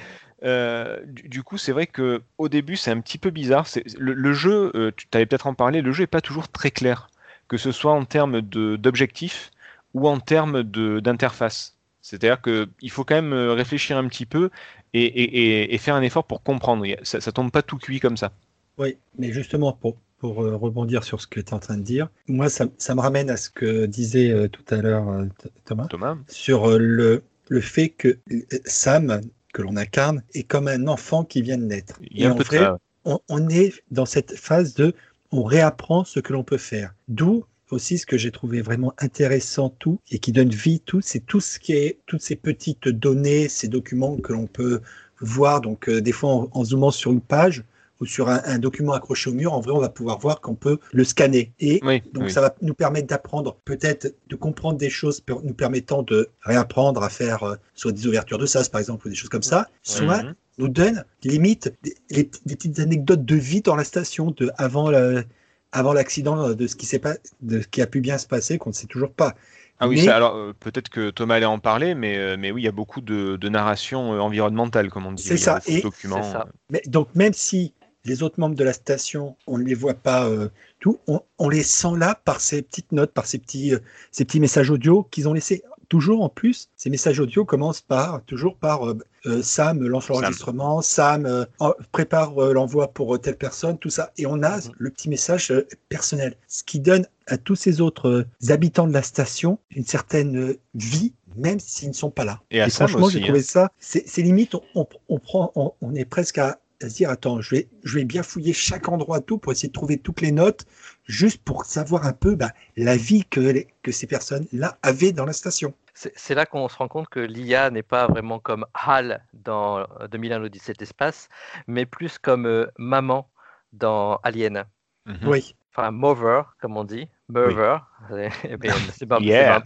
[0.44, 3.66] Euh, du, du coup, c'est vrai que au début, c'est un petit peu bizarre.
[3.98, 6.70] Le, le jeu, euh, tu t'avais peut-être en parlé, le jeu est pas toujours très
[6.70, 7.08] clair,
[7.48, 9.50] que ce soit en termes d'objectifs
[9.94, 11.76] ou en termes d'interface.
[12.00, 14.50] C'est-à-dire qu'il faut quand même euh, réfléchir un petit peu
[14.94, 16.86] et, et- et- et faire un effort pour comprendre.
[17.02, 18.32] Ça, ça tombe pas tout cuit comme ça.
[18.78, 22.08] Oui, mais justement, pour, pour rebondir sur ce que tu es en train de dire,
[22.28, 26.16] moi, ça, ça me ramène à ce que disait tout à l'heure Th- Thomas, Thomas
[26.28, 29.20] sur le, le fait que euh, Sam,
[29.52, 31.98] que l'on incarne, est comme un enfant qui vient de naître.
[32.10, 32.78] Il y a Et un en peu de vrai, ça.
[33.04, 34.94] on, on est dans cette phase de
[35.30, 36.94] on réapprend ce que l'on peut faire.
[37.08, 41.20] D'où aussi ce que j'ai trouvé vraiment intéressant tout et qui donne vie tout, c'est
[41.20, 44.80] tout ce qui est toutes ces petites données, ces documents que l'on peut
[45.20, 45.60] voir.
[45.60, 47.64] Donc euh, des fois en, en zoomant sur une page
[48.00, 50.54] ou sur un, un document accroché au mur, en vrai on va pouvoir voir qu'on
[50.54, 52.30] peut le scanner et Oui, donc oui.
[52.32, 57.08] ça va nous permettre d'apprendre, peut-être de comprendre des choses, nous permettant de réapprendre à
[57.08, 60.22] faire euh, soit des ouvertures de sas par exemple ou des choses comme ça, soit
[60.22, 60.34] Mhm.
[60.58, 64.90] nous donne limite des, les- des petites anecdotes de vie dans la station de avant
[64.90, 65.24] le-
[65.72, 68.58] avant l'accident de ce qui s'est pas de ce qui a pu bien se passer
[68.58, 69.34] qu'on ne sait toujours pas.
[69.80, 72.50] Ah oui, Mais- ça, alors euh, peut-être que Thomas allait en parler, mais, euh, mais
[72.50, 75.22] oui, il y a beaucoup de, de narration euh, environnementale, comme on dit.
[75.38, 75.82] Ça, et-.
[76.00, 76.48] C'est ça.
[76.70, 77.74] Mais donc même si
[78.08, 80.48] les autres membres de la station, on ne les voit pas euh,
[80.80, 83.78] tout, on, on les sent là par ces petites notes, par ces petits, euh,
[84.10, 85.62] ces petits messages audio qu'ils ont laissés.
[85.88, 91.46] Toujours en plus, ces messages audio commencent par toujours par euh, Sam lance l'enregistrement, Sam
[91.60, 94.12] en- prépare l'envoi pour telle personne, tout ça.
[94.18, 94.72] Et on a Mhm.
[94.78, 95.52] le petit message
[95.88, 101.14] personnel, ce qui donne à tous ces autres habitants de la station une certaine vie,
[101.36, 102.40] même s'ils ne sont pas là.
[102.50, 103.22] Et à Sam franchement, j'ai hein.
[103.24, 106.88] trouvé ça, c'est c'est limite, on, on, on prend, on, on est presque à, à
[106.88, 109.72] se dire, attends, je vais, je vais bien fouiller chaque endroit tout pour essayer de
[109.72, 110.64] trouver toutes les notes,
[111.06, 115.24] juste pour savoir un peu bah, la vie que, les- que ces personnes-là avaient dans
[115.24, 115.74] la station.
[115.94, 120.06] C'est là qu'on se rend compte que l'IA n'est pas vraiment comme HAL dans euh,
[120.08, 121.28] 2001 l'Odyssée de l'espace,
[121.66, 123.28] mais plus comme euh, maman
[123.72, 124.64] dans Alien.
[125.06, 125.26] Mhm.
[125.26, 127.08] Oui, Enfin, Mover, comme on dit.
[127.28, 127.78] Mover.
[128.10, 128.30] Mais
[128.94, 129.62] C'est Yeah.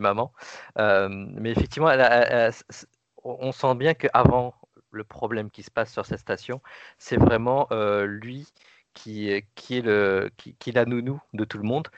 [0.00, 0.32] maman.
[0.78, 2.86] Euh, mais effectivement, elle a- elle a- c-
[3.22, 4.54] on on sent bien qu'avant
[4.94, 6.62] le problème qui se passe sur cette station,
[6.98, 8.46] c'est vraiment euh, lui
[8.94, 11.88] qui, est- qui est le, qui, est la nounou de tout le monde.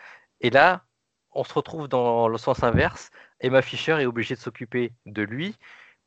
[0.40, 0.84] Et là,
[1.32, 3.10] on se retrouve dans le sens inverse.
[3.40, 5.56] Emma Fischer est obligée de s'occuper de lui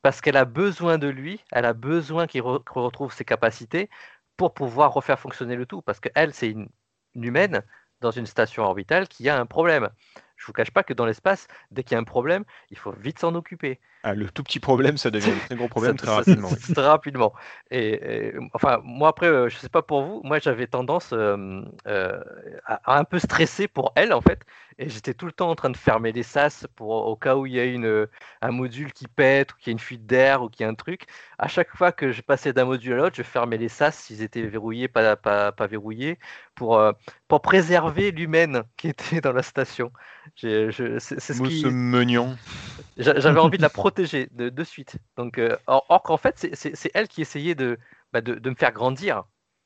[0.02, 3.90] parce qu'elle a besoin de lui, elle a besoin qu'il re- qu'il retrouve ses capacités
[4.38, 5.82] pour pouvoir refaire fonctionner le tout.
[5.82, 6.70] Parce qu'elle, c'est une,
[7.16, 7.64] une humaine
[8.02, 9.90] dans une station orbitale qui a un problème.
[10.38, 12.92] Je vous cache pas que dans l'espace, dès qu'il y a un problème, il faut
[12.94, 13.80] vite s'en occuper.
[14.02, 16.50] Ah, le tout petit problème, ça devient un très gros problème Ça- très ça- rapidement.
[16.50, 16.56] oui.
[16.74, 17.34] Très rapidement.
[17.70, 21.62] Et, et, enfin, moi après, euh, je sais pas pour vous, moi j'avais tendance euh,
[21.88, 22.20] euh,
[22.66, 24.40] à, à un peu stresser pour elle en fait,
[24.78, 27.46] et j'étais tout le temps en train de fermer les sas pour au cas où
[27.46, 28.08] il y a une
[28.42, 30.70] un module qui pète ou qu'il y a une fuite d'air ou qu'il y a
[30.70, 31.06] un truc.
[31.38, 34.22] À chaque fois que je passais d'un module à l'autre, je fermais les sas s'ils
[34.22, 36.20] étaient verrouillés, pas pas, pas verrouillés,
[36.56, 36.94] pour euh,
[37.28, 39.92] pour préserver l'humaine qui était dans la station.
[40.38, 41.62] C'est ce qui
[42.98, 44.98] J'avais envie de la protéger de, de suite.
[45.18, 47.78] Donc, euh, or, or qu'en fait, c'est- elle qui essayait de,
[48.14, 49.24] bah, de, de me faire grandir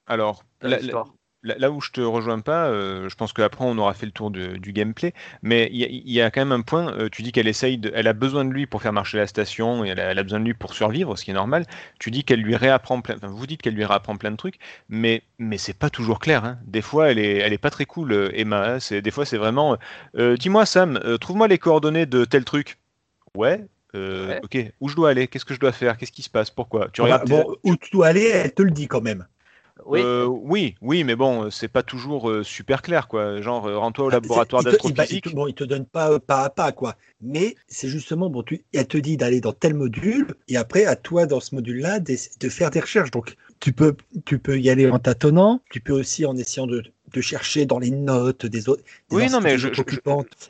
[0.07, 1.05] Alors, dans
[1.45, 4.31] là, où je te rejoins pas, euh, je pense qu'après on aura fait le tour
[4.31, 6.93] du gameplay, mais il y, a- il y a quand même un point.
[6.93, 9.27] euh, tu dis qu'elle essaye, de, elle a besoin de lui pour faire marcher la
[9.27, 11.65] station et elle a, elle a besoin de lui pour survivre, ce qui est normal.
[11.99, 14.57] Tu dis qu'elle lui réapprend plein, enfin, vous dites qu'elle lui réapprend plein de trucs,
[14.87, 16.45] mais mais c'est pas toujours clair.
[16.45, 16.59] hein.
[16.65, 18.75] Des fois, elle est, elle est pas très cool, euh, Emma.
[18.75, 18.79] hein.
[18.79, 19.77] C'est des fois, c'est vraiment,
[20.17, 22.77] euh, dis-moi Sam, euh, trouve-moi les coordonnées de tel truc.
[23.35, 23.65] Ouais.
[23.95, 24.41] Euh, Ouais.
[24.43, 25.27] Ok, où je dois aller?
[25.27, 25.97] Qu'est-ce que je dois faire?
[25.97, 26.49] Qu'est-ce qui se passe?
[26.51, 26.89] Pourquoi?
[26.89, 29.27] Tu Enfin, regardes tes- bon, où tu dois aller, elle te le dit quand même.
[29.85, 33.41] Oui, euh, oui, oui, mais bon, c'est pas toujours euh, super clair, quoi.
[33.41, 34.63] Genre, euh, rends-toi au Ah, laboratoire
[34.95, 35.23] bah, il d'astrophysique.
[35.23, 36.95] te- Bon, il te donne pas euh, pas à pas, quoi.
[37.21, 40.95] Mais c'est justement, bon, tu, elle te dit d'aller dans tel module, et après, à
[40.95, 43.11] toi, dans ce module-là, d'ess- de faire des recherches.
[43.11, 46.83] Donc, tu peux, tu peux y aller en tâtonnant, tu peux aussi en essayant de,
[47.13, 48.83] de chercher dans les notes des autres.
[49.09, 49.69] des Oui, non, mais je,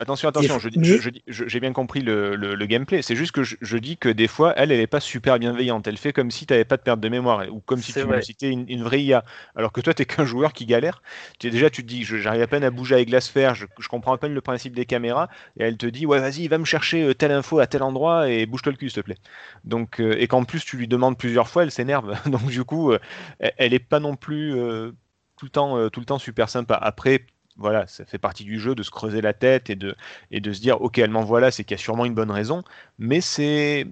[0.00, 3.02] attention, attention, Et- je je- je dis- je- j'ai bien compris le, le- le gameplay.
[3.02, 5.86] C'est juste que je, je dis que des fois, elle, elle est pas super bienveillante.
[5.86, 8.04] Elle fait comme si tu n'avais pas de perte de mémoire, ou comme si tu
[8.04, 8.22] vrai.
[8.22, 9.24] citais une, une vraie IA.
[9.54, 11.02] Alors que toi, tu qu'un joueur qui galère.
[11.38, 13.66] Tu, déjà, tu te dis, je- j'arrive à peine à bouger avec la sphère, je,
[13.78, 16.56] je comprends à peine le principe des caméras, et elle te dit, ouais, vas-y, va
[16.58, 19.18] me chercher euh, telle info à tel endroit et bouge-toi le cul, s'il te plaît.
[19.64, 22.14] Donc, euh, et qu'en plus, tu lui demandes plusieurs fois, elle s'énerve.
[22.30, 22.98] Donc, du coup, euh,
[23.38, 24.92] elle, elle est pas non plus euh,
[25.36, 26.74] tout, le temps, euh, tout le temps super sympa.
[26.74, 29.94] Après, voilà, ça fait partie du jeu de se creuser la tête et de,
[30.30, 32.30] et de se dire, ok, elle m'envoie là, c'est qu'il y a sûrement une bonne
[32.30, 32.62] raison,
[32.98, 33.86] mais c'est.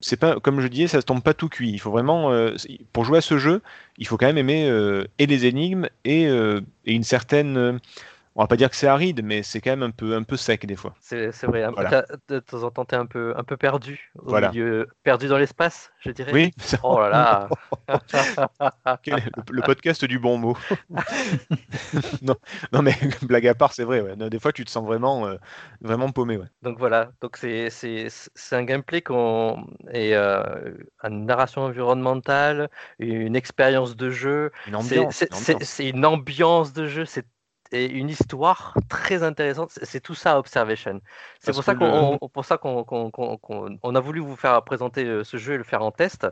[0.00, 1.70] C'est pas, comme je disais, ça se tombe pas tout cuit.
[1.72, 2.54] Il faut vraiment, euh,
[2.92, 3.62] pour jouer à ce jeu,
[3.96, 7.80] il faut quand même aimer euh, et les énigmes et, et une certaine,
[8.38, 10.36] on va pas dire que c'est aride, mais c'est quand même un peu, un peu
[10.36, 10.94] sec des fois.
[11.00, 11.68] C'est vrai.
[11.74, 12.04] Voilà.
[12.28, 14.50] De temps en temps, t'es un peu, un peu perdu au Voilà.
[14.50, 16.32] milieu, perdu dans l'espace, je dirais.
[16.32, 16.52] Oui,
[16.84, 17.48] Oh là
[19.06, 19.16] le,
[19.50, 20.56] le podcast du bon mot?
[22.22, 22.36] non,
[22.72, 24.00] non, mais blague à part, c'est vrai.
[24.00, 24.16] ouais.
[24.16, 25.36] Des fois, tu te sens vraiment, euh,
[25.80, 26.36] vraiment paumé.
[26.36, 26.46] Ouais.
[26.62, 32.70] Donc voilà, donc c'est c'est c'est un gameplay qu'on et euh, une narration environnementale,
[33.00, 34.52] une expérience de jeu,
[35.10, 37.26] c'est une ambiance de jeu, c'est
[37.72, 39.70] et une histoire très intéressante.
[39.82, 41.00] C'est tout ça Observation.
[41.40, 45.04] C'est pour le- pour ça qu'on qu'on- qu'on- qu'on- on a voulu vous faire présenter
[45.04, 46.26] euh, ce jeu et le faire en test.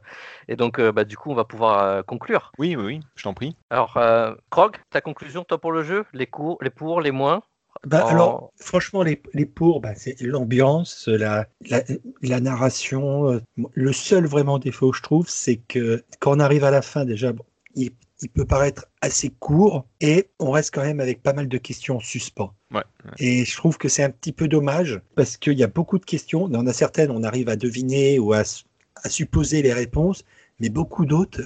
[0.49, 2.53] Et donc euh, bah, du coup on va pouvoir euh, conclure.
[2.59, 3.57] Oui, oui, oui, je t'en prie.
[3.71, 7.43] Alors euh, Krog, ta conclusion toi pour le jeu, les cours, les pour, les moins?
[7.85, 11.83] Bah, Alors, franchement, les, les pour, bah, c'est l'ambiance, la, la,
[12.23, 13.41] la narration.
[13.75, 17.05] Le seul vraiment défaut que je trouve, c'est que quand on arrive à la fin,
[17.05, 17.45] déjà, bon,
[17.75, 17.93] il,
[18.23, 21.97] il peut paraître assez court et on reste quand même avec pas mal de questions
[21.97, 22.55] en suspens.
[22.73, 22.83] Ouais.
[23.19, 26.05] Et je trouve que c'est un petit peu dommage parce qu'il y a beaucoup de
[26.05, 26.49] questions.
[26.49, 28.43] Il y en a certaines, on arrive à deviner ou à,
[29.09, 30.25] supposer les réponses,
[30.59, 31.41] mais beaucoup d'autres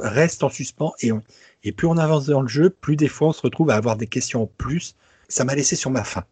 [0.00, 0.92] restent en suspens.
[1.00, 1.22] Et, on-
[1.64, 3.96] et plus on avance dans le jeu, plus des fois on se retrouve à avoir
[3.96, 4.94] des questions en plus.
[5.28, 6.24] Ça m'a laissé sur ma faim.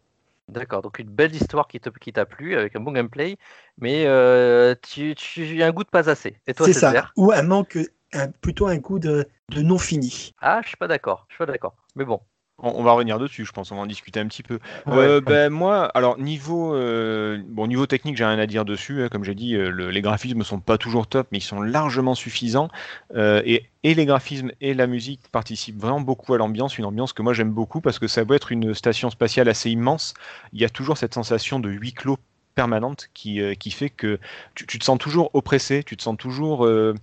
[0.47, 3.37] D'accord, donc une belle histoire qui te- qui t'a plu avec un bon gameplay,
[3.77, 6.35] mais euh, tu, tu as un goût de pas assez.
[6.45, 6.91] Et toi, C'est c'est ça.
[6.91, 7.77] clair Ou un manque,
[8.13, 10.33] un- plutôt un goût de, de non fini.
[10.41, 11.25] Ah, je suis pas d'accord.
[11.29, 11.75] Je suis pas d'accord.
[11.95, 12.21] Mais bon.
[12.63, 13.71] On, on va revenir dessus, je pense.
[13.71, 14.59] On va en discuter un petit peu.
[14.85, 14.93] Ouais.
[14.93, 19.01] Euh, ben, moi, alors niveau, euh, bon, niveau technique, j'ai rien à dire dessus.
[19.01, 19.09] hein.
[19.09, 22.13] Comme j'ai dit, euh, le- les graphismes sont pas toujours top, mais ils sont largement
[22.13, 22.69] suffisants.
[23.15, 27.13] Euh, et, et les graphismes et la musique participent vraiment beaucoup à l'ambiance, une ambiance
[27.13, 30.13] que moi j'aime beaucoup parce que ça peut être une station spatiale assez immense.
[30.53, 32.17] Il y a toujours cette sensation de huis clos
[32.53, 34.19] permanente qui, euh, qui fait que
[34.55, 36.93] tu, tu te sens toujours oppressé, tu te sens toujours euh,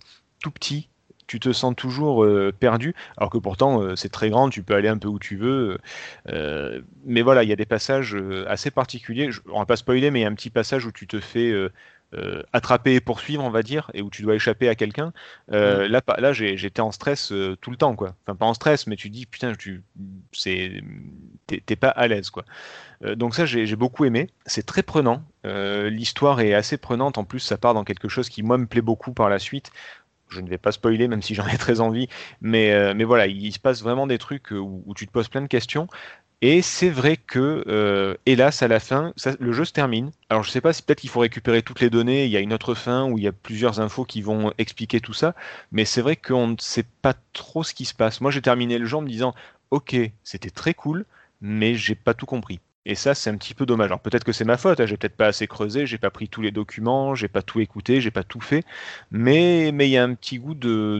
[0.40, 0.88] tout petit.
[1.28, 4.74] Tu te sens toujours euh, perdu, alors que pourtant euh, c'est très grand, tu peux
[4.74, 5.78] aller un peu où tu veux.
[6.30, 9.30] Euh, mais voilà, il y a des passages assez particuliers.
[9.30, 11.20] Je, on va pas spoiler, mais il y a un petit passage où tu te
[11.20, 11.54] fais
[12.54, 15.12] attraper et poursuivre, on va dire, et où tu dois échapper à quelqu'un.
[15.48, 18.14] Là, là j'étais en stress tout le temps, quoi.
[18.24, 19.82] Enfin, pas en stress, mais tu te dis, putain, tu,
[21.46, 22.46] t'es pas à l'aise, quoi.
[23.14, 24.30] Donc ça, j'ai beaucoup aimé.
[24.46, 25.22] C'est très prenant.
[25.44, 27.18] L'histoire est assez prenante.
[27.18, 29.70] En plus, ça part dans quelque chose qui, moi, me plaît beaucoup par la suite.
[30.28, 32.08] Je ne vais pas spoiler, même si j'en ai très envie.
[32.40, 35.28] Mais, euh, mais voilà, il, se passe vraiment des trucs euh, où, tu te poses
[35.28, 35.88] plein de questions.
[36.40, 40.12] Et c'est vrai que, euh, hélas, à la fin, le jeu se termine.
[40.30, 42.40] Alors, je sais pas si peut-être qu'il faut récupérer toutes les données, il y a
[42.40, 45.34] une autre fin où il y a plusieurs infos qui vont expliquer tout ça,
[45.72, 48.20] mais c'est vrai qu'on ne sait pas trop ce qui se passe.
[48.20, 49.34] Moi, j'ai terminé le jeu en me disant,
[49.72, 51.06] ok, c'était très cool,
[51.40, 52.60] mais j'ai pas tout compris.
[52.88, 53.88] Et ça, c'est un petit peu dommage.
[53.88, 56.27] Alors peut-être que c'est ma faute, hein, j'ai peut-être pas assez creusé, j'ai pas pris
[56.31, 58.64] tous les documents, j'ai pas tout écouté, j'ai pas tout fait,
[59.11, 60.98] mais mais il y a un petit goût de,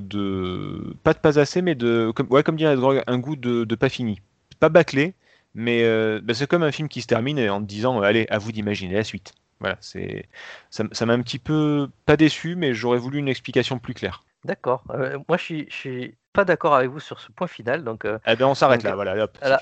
[1.03, 3.88] pas de pas assez, mais de comme ouais comme dirait Edgar, un goût de, pas
[3.88, 4.20] fini,
[4.61, 5.14] pas bâclé,
[5.55, 8.37] mais euh, bah, c'est comme un film qui se termine en te disant allez à
[8.37, 9.33] vous d'imaginer la suite.
[9.61, 10.27] Voilà, c'est
[10.68, 14.24] ça m'a un petit peu pas déçu, mais j'aurais voulu une explication plus claire.
[14.44, 14.85] D'accord.
[14.90, 17.84] Euh, moi, je suis pas d'accord avec vous sur ce point final.
[17.84, 19.36] Donc, euh, Eh ben on s'arrête là, voilà, hop.
[19.40, 19.60] c'est voilà.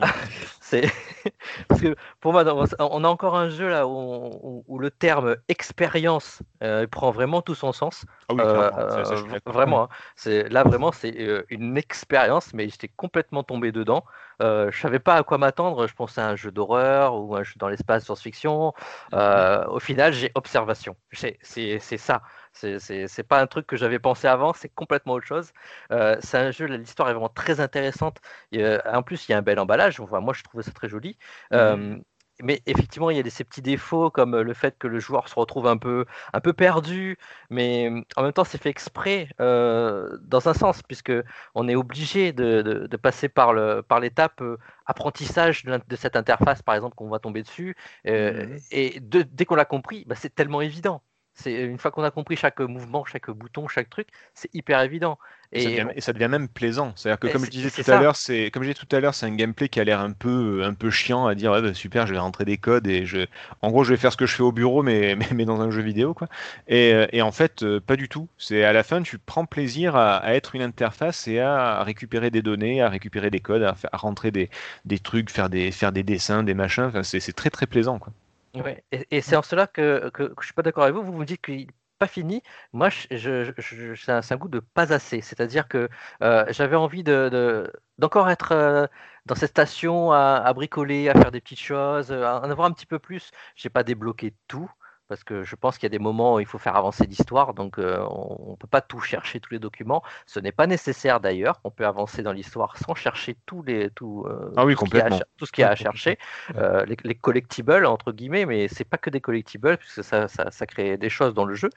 [0.60, 0.82] c'est
[1.68, 2.44] parce que pour moi,
[2.78, 7.72] on a encore un jeu là où, le terme expérience euh, prend vraiment tout son
[7.72, 8.04] sens.
[8.28, 9.88] Ah oui, Euh, ça, ça, vraiment, hein.
[10.14, 14.04] c'est là vraiment c'est une expérience, mais j'étais complètement tombé dedans.
[14.40, 15.86] Je savais pas à quoi m'attendre.
[15.86, 18.74] Je pensais à un jeu d'horreur ou un jeu dans l'espace science-fiction.
[19.12, 20.96] Au final, j'ai observation.
[21.12, 22.22] C'est ça.
[22.56, 24.52] C'est- pas un truc que j'avais pensé avant.
[24.52, 25.52] C'est complètement autre chose.
[25.92, 26.66] Euh, c'est un jeu.
[26.66, 28.18] L'histoire est vraiment très intéressante.
[28.52, 30.00] Et, euh, en plus, il y a un bel emballage.
[30.00, 31.18] Enfin, moi, je trouvais ça très joli.
[31.52, 31.96] Euh,
[32.42, 34.98] mais effectivement, il y a des, ces petits défauts comme euh, le fait que le
[34.98, 37.16] joueur se retrouve un peu, un peu perdu,
[37.50, 41.12] mais euh, en même temps, c'est fait exprès euh, dans un sens, puisque
[41.54, 43.54] on est obligé de, de- de passer par
[44.00, 47.74] l'étape euh, apprentissage de, cette interface, par exemple, qu'on va tomber dessus.
[48.06, 48.58] euh, Mhm.
[48.70, 51.02] Et dès qu'on l'a compris, bah, c'est tellement évident.
[51.36, 55.18] C'est une fois qu'on a compris chaque mouvement, chaque bouton, chaque truc, c'est hyper évident.
[55.52, 56.92] Et, ça devient, et ça devient même plaisant.
[56.96, 59.14] C'est-à-dire que, comme je disais tout à l'heure, c'est comme je disais tout à l'heure,
[59.14, 61.52] c'est un gameplay qui a l'air un peu, un peu chiant à dire.
[61.52, 63.26] Ouais, bah, super, je vais rentrer des codes et je,
[63.60, 65.60] en gros, je vais faire ce que je fais au bureau, mais, mais, mais dans
[65.60, 66.28] un jeu vidéo, quoi.
[66.68, 68.28] Et, euh, et en fait, euh, pas du tout.
[68.38, 72.30] C'est à la fin, tu prends plaisir à, à être une interface et à récupérer
[72.30, 74.50] des données, à récupérer des codes, à, à rentrer des,
[74.86, 76.84] des trucs, faire des, faire des dessins, des machins.
[76.84, 78.12] Enfin, c'est c'est très très plaisant, quoi.
[78.56, 81.02] Ouais, et, et c'est en cela que, que, que je suis pas d'accord avec vous.
[81.04, 82.42] Vous vous dites qu'il n'est pas fini.
[82.72, 85.20] Moi, je, je, je- c'est un, goût de pas assez.
[85.20, 85.88] C'est-à-dire que
[86.22, 88.86] euh, j'avais envie de, de- d'encore être euh,
[89.26, 92.72] dans cette station à, à bricoler, à faire des petites choses, à en avoir un
[92.72, 93.30] petit peu plus.
[93.56, 94.70] J'ai pas débloqué tout.
[95.08, 97.54] Parce que je pense qu'il y a des moments où il faut faire avancer l'histoire,
[97.54, 100.02] donc euh, on ne peut pas tout chercher, tous les documents.
[100.26, 104.24] Ce n'est pas nécessaire d'ailleurs, on peut avancer dans l'histoire sans chercher tous les, tout,
[104.28, 105.16] euh, Ah oui, tout ce qu'il y a à complètement.
[105.16, 106.18] cher- tout ce qu'il y a à chercher,
[106.56, 110.50] euh, les, les collectibles, entre guillemets, mais c'est pas que des collectibles, puisque ça, ça,
[110.50, 111.70] ça crée des choses dans le jeu.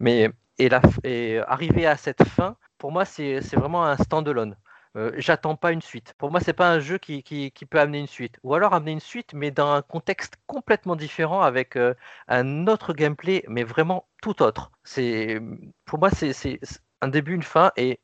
[0.00, 4.56] Mais et, la, et arriver à cette fin, pour moi, c'est vraiment un standalone.
[4.96, 6.14] Euh, J'attends pas une suite.
[6.18, 8.38] Pour moi, c'est pas un jeu qui, qui, peut amener une suite.
[8.42, 11.94] Ou alors amener une suite, mais dans un contexte complètement différent, avec euh,
[12.28, 14.70] un autre gameplay, mais vraiment tout autre.
[14.84, 15.40] C'est
[15.84, 16.60] Pour moi, c'est
[17.00, 18.00] un début, une fin, et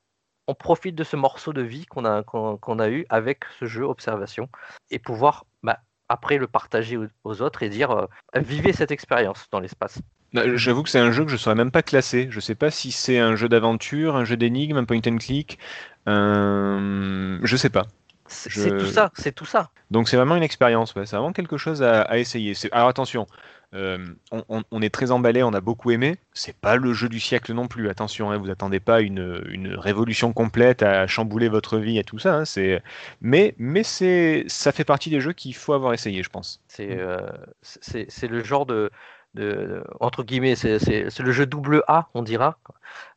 [0.47, 3.85] on profite de ce morceau de vie qu'on a, qu'on a eu avec ce jeu
[3.85, 4.49] Observation,
[4.91, 5.81] et pouvoir bah,
[6.11, 10.01] après le partager aux, autres et dire euh, vivez cette expérience dans l'espace.
[10.33, 12.27] Bah, J'avoue que c'est un jeu que je saurais même pas classer.
[12.31, 15.59] Je sais pas si c'est un jeu d'aventure, un jeu d'énigmes, un point and click.
[16.07, 17.39] Un...
[17.43, 17.87] Je sais pas.
[18.27, 19.71] C'est Je- tout ça, c'est tout ça.
[19.91, 21.05] Donc c'est vraiment une expérience, ouais.
[21.05, 22.55] c'est vraiment quelque chose à, à essayer.
[22.71, 23.27] Alors attention,
[23.75, 23.99] euh,
[24.31, 26.17] on, on- on est très emballé, on a beaucoup aimé.
[26.33, 27.89] C'est pas le jeu du siècle non plus.
[27.89, 32.21] Attention, hein, vous attendez pas une, une révolution complète à chambouler votre vie et tout
[32.21, 32.35] ça.
[32.37, 32.83] hein, c'est...
[33.21, 36.61] Mais, mais c'est, ça fait partie des jeux qu'il faut avoir essayé, je pense.
[36.69, 37.19] C'est euh,
[37.63, 38.91] c'est le genre de,
[39.35, 40.79] de- entre guillemets, c'est
[41.21, 42.59] le jeu double A, on dira,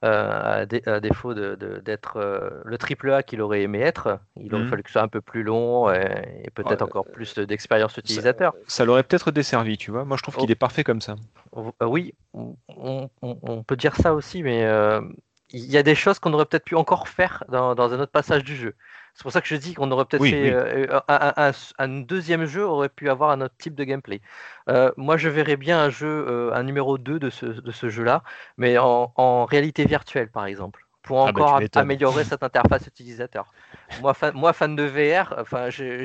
[0.05, 4.19] euh, à, dé- à défaut d'être euh, le triple A qu'il aurait aimé être.
[4.39, 4.69] Il aurait Mhm.
[4.69, 7.97] fallu que ce soit un peu plus long et, et peut-être Ouais, encore plus d'expérience
[7.97, 8.53] utilisateur.
[8.67, 10.05] Ça l'aurait peut-être desservi, tu vois.
[10.05, 10.51] Moi, je trouve qu'il Oh.
[10.51, 11.15] est parfait comme ça.
[11.57, 15.01] Euh, Oui, on, on- on peut dire ça aussi, mais euh,
[15.49, 18.11] il y a des choses qu'on aurait peut-être pu encore faire dans, dans un autre
[18.11, 18.75] passage du jeu.
[19.13, 20.49] C'est pour ça que je dis qu'on aurait peut-être Oui, fait oui.
[20.49, 24.21] euh, un, un- un- un deuxième jeu aurait pu avoir un autre type de gameplay.
[24.69, 27.89] Euh, moi, je verrais bien un jeu, euh, un numéro 2 de ce, de ce
[27.89, 28.23] jeu-là,
[28.57, 33.53] mais en, en réalité virtuelle, par exemple, pour Ah bah, encore améliorer cette interface utilisateur.
[34.01, 36.03] Moi, fan, moi, fan de VR, enfin, j'ai-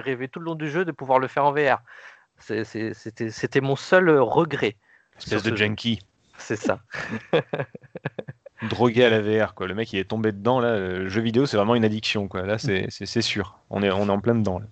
[0.00, 1.82] rêvé tout le long du jeu de pouvoir le faire en VR.
[2.38, 4.76] C'était mon seul regret.
[5.18, 5.98] Espèce de ce junkie.
[6.38, 6.80] C'est ça.
[8.68, 9.66] drogué à la VR, quoi.
[9.66, 10.78] Le mec, il est tombé dedans, là.
[10.78, 12.42] Le jeu vidéo, c'est vraiment une addiction, quoi.
[12.42, 13.58] Là, c'est sûr.
[13.70, 14.66] On est, on est en plein dedans, là.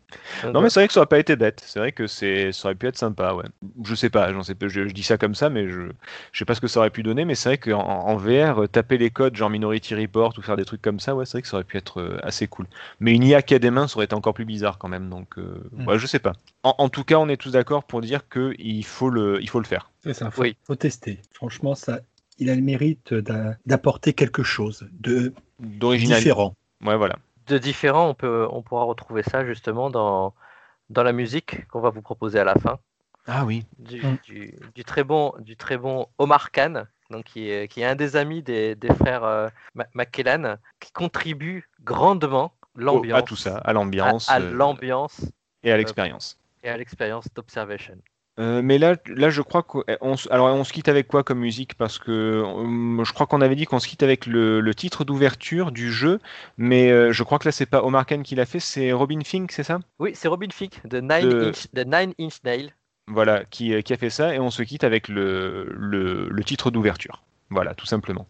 [0.53, 1.62] Non, mais c'est vrai que ça aurait pas été bête.
[1.66, 3.45] C'est vrai que c'est, ça aurait pu être sympa, ouais.
[3.84, 4.68] Je sais pas, sais pas.
[4.68, 5.80] Je, je dis ça comme ça, mais je,
[6.32, 7.24] je sais pas ce que ça aurait pu donner.
[7.24, 10.57] Mais c'est vrai qu'en en VR, euh, taper les codes, genre Minority Report ou faire
[10.57, 12.66] des trucs comme ça, ouais, c'est vrai que ça aurait pu être euh, assez cool.
[13.01, 15.09] Mais une IA qui a des mains, ça aurait été encore plus bizarre quand même.
[15.09, 15.86] Donc, euh, Mm.
[15.88, 16.32] ouais, je sais pas.
[16.62, 19.49] En, en tout cas, on est tous d'accord pour dire que il faut le, il
[19.49, 19.90] faut le faire.
[20.05, 20.57] C'est ça, faut, Oui.
[20.64, 21.20] faut tester.
[21.32, 22.01] Franchement, ça,
[22.38, 26.18] il a le mérite d'a- d'apporter quelque chose de D'original.
[26.18, 26.54] différent.
[26.84, 27.16] Ouais, voilà.
[27.46, 30.32] de différent, on, peut, on pourra retrouver ça justement dans,
[30.90, 32.78] dans la musique qu'on va vous proposer à la fin.
[33.26, 33.64] Ah oui.
[33.78, 34.16] Du, Mm.
[34.24, 37.94] du- du très, bon, du très bon Omar Khan, donc qui, est, qui est un
[37.94, 39.48] des amis des, des frères euh,
[39.94, 45.20] McKellan, qui contribue grandement l'ambiance, à tout ça, à l'ambiance à, à euh, l'ambiance
[45.62, 46.38] et à l'expérience.
[46.64, 47.96] et à l'expérience d'observation.
[48.38, 49.82] Euh, mais là, là, je crois qu'on
[50.30, 51.74] alors on se quitte avec quoi comme musique?
[51.74, 55.04] Parce que euh, je crois qu'on avait dit qu'on se quitte avec le, le titre
[55.04, 56.18] d'ouverture du jeu,
[56.56, 59.20] mais euh, je crois que là c'est pas Omar Khan qui l'a fait, c'est Robin
[59.22, 59.80] Fink, c'est ça?
[59.98, 62.72] Oui, c'est Robin Fick de Nine, De- Inch, de Nine Inch Nail.
[63.06, 66.70] Voilà, qui, qui a fait ça, et on se quitte avec le, le, le titre
[66.70, 67.22] d'ouverture.
[67.50, 68.26] Voilà, tout simplement.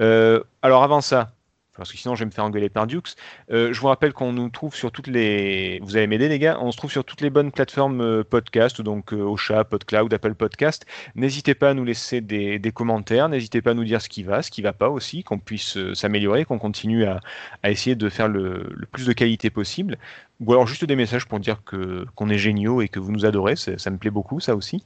[0.00, 1.32] Euh, alors avant ça,
[1.80, 3.16] parce que sinon je vais me faire engueuler par Dukes,
[3.50, 5.80] euh, je vous rappelle qu'on nous trouve sur toutes les...
[5.82, 8.82] Vous allez m'aider les gars, on se trouve sur toutes les bonnes plateformes euh, podcast,
[8.82, 10.84] donc euh, Ocha, PodCloud, Apple Podcast.
[11.14, 14.42] N'hésitez pas à nous laisser des, commentaires, n'hésitez pas à nous dire ce qui va,
[14.42, 17.20] ce qui va pas aussi, qu'on puisse s'améliorer, qu'on continue à,
[17.64, 19.96] essayer de faire le, plus de qualité possible.
[20.40, 23.24] Ou alors juste des messages pour dire que qu'on est géniaux et que vous nous
[23.24, 24.84] adorez, ça me plaît beaucoup, ça aussi.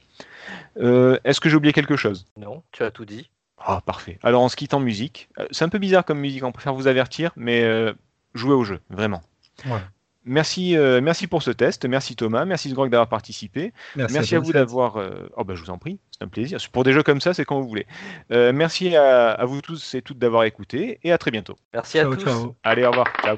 [0.77, 2.25] Est-ce que j'ai oublié quelque chose?
[2.37, 3.29] Non, tu as tout dit.
[3.67, 4.19] Ah, parfait.
[4.23, 5.27] Alors on se quitte en musique.
[5.39, 7.93] Euh, C'est un peu bizarre comme musique, on préfère vous avertir, mais euh,
[8.35, 9.21] jouez au jeu, vraiment.
[9.65, 9.79] Ouais.
[10.27, 14.51] Merci, euh, merci pour ce test, merci Thomas, merci Sgrog d'avoir participé, merci, à, vous
[14.53, 14.97] d'avoir...
[14.97, 16.57] euh, Oh bah je vous en prie, c'est un plaisir.
[16.71, 17.85] Pour des jeux comme ça, c'est quand vous voulez.
[18.31, 21.55] Euh, merci à, à vous tous et toutes d'avoir écouté, et à très bientôt.
[21.73, 22.23] Merci à Ciao, tous.
[22.25, 22.55] ciao.
[22.63, 23.07] Allez, au revoir.
[23.23, 23.37] Ciao.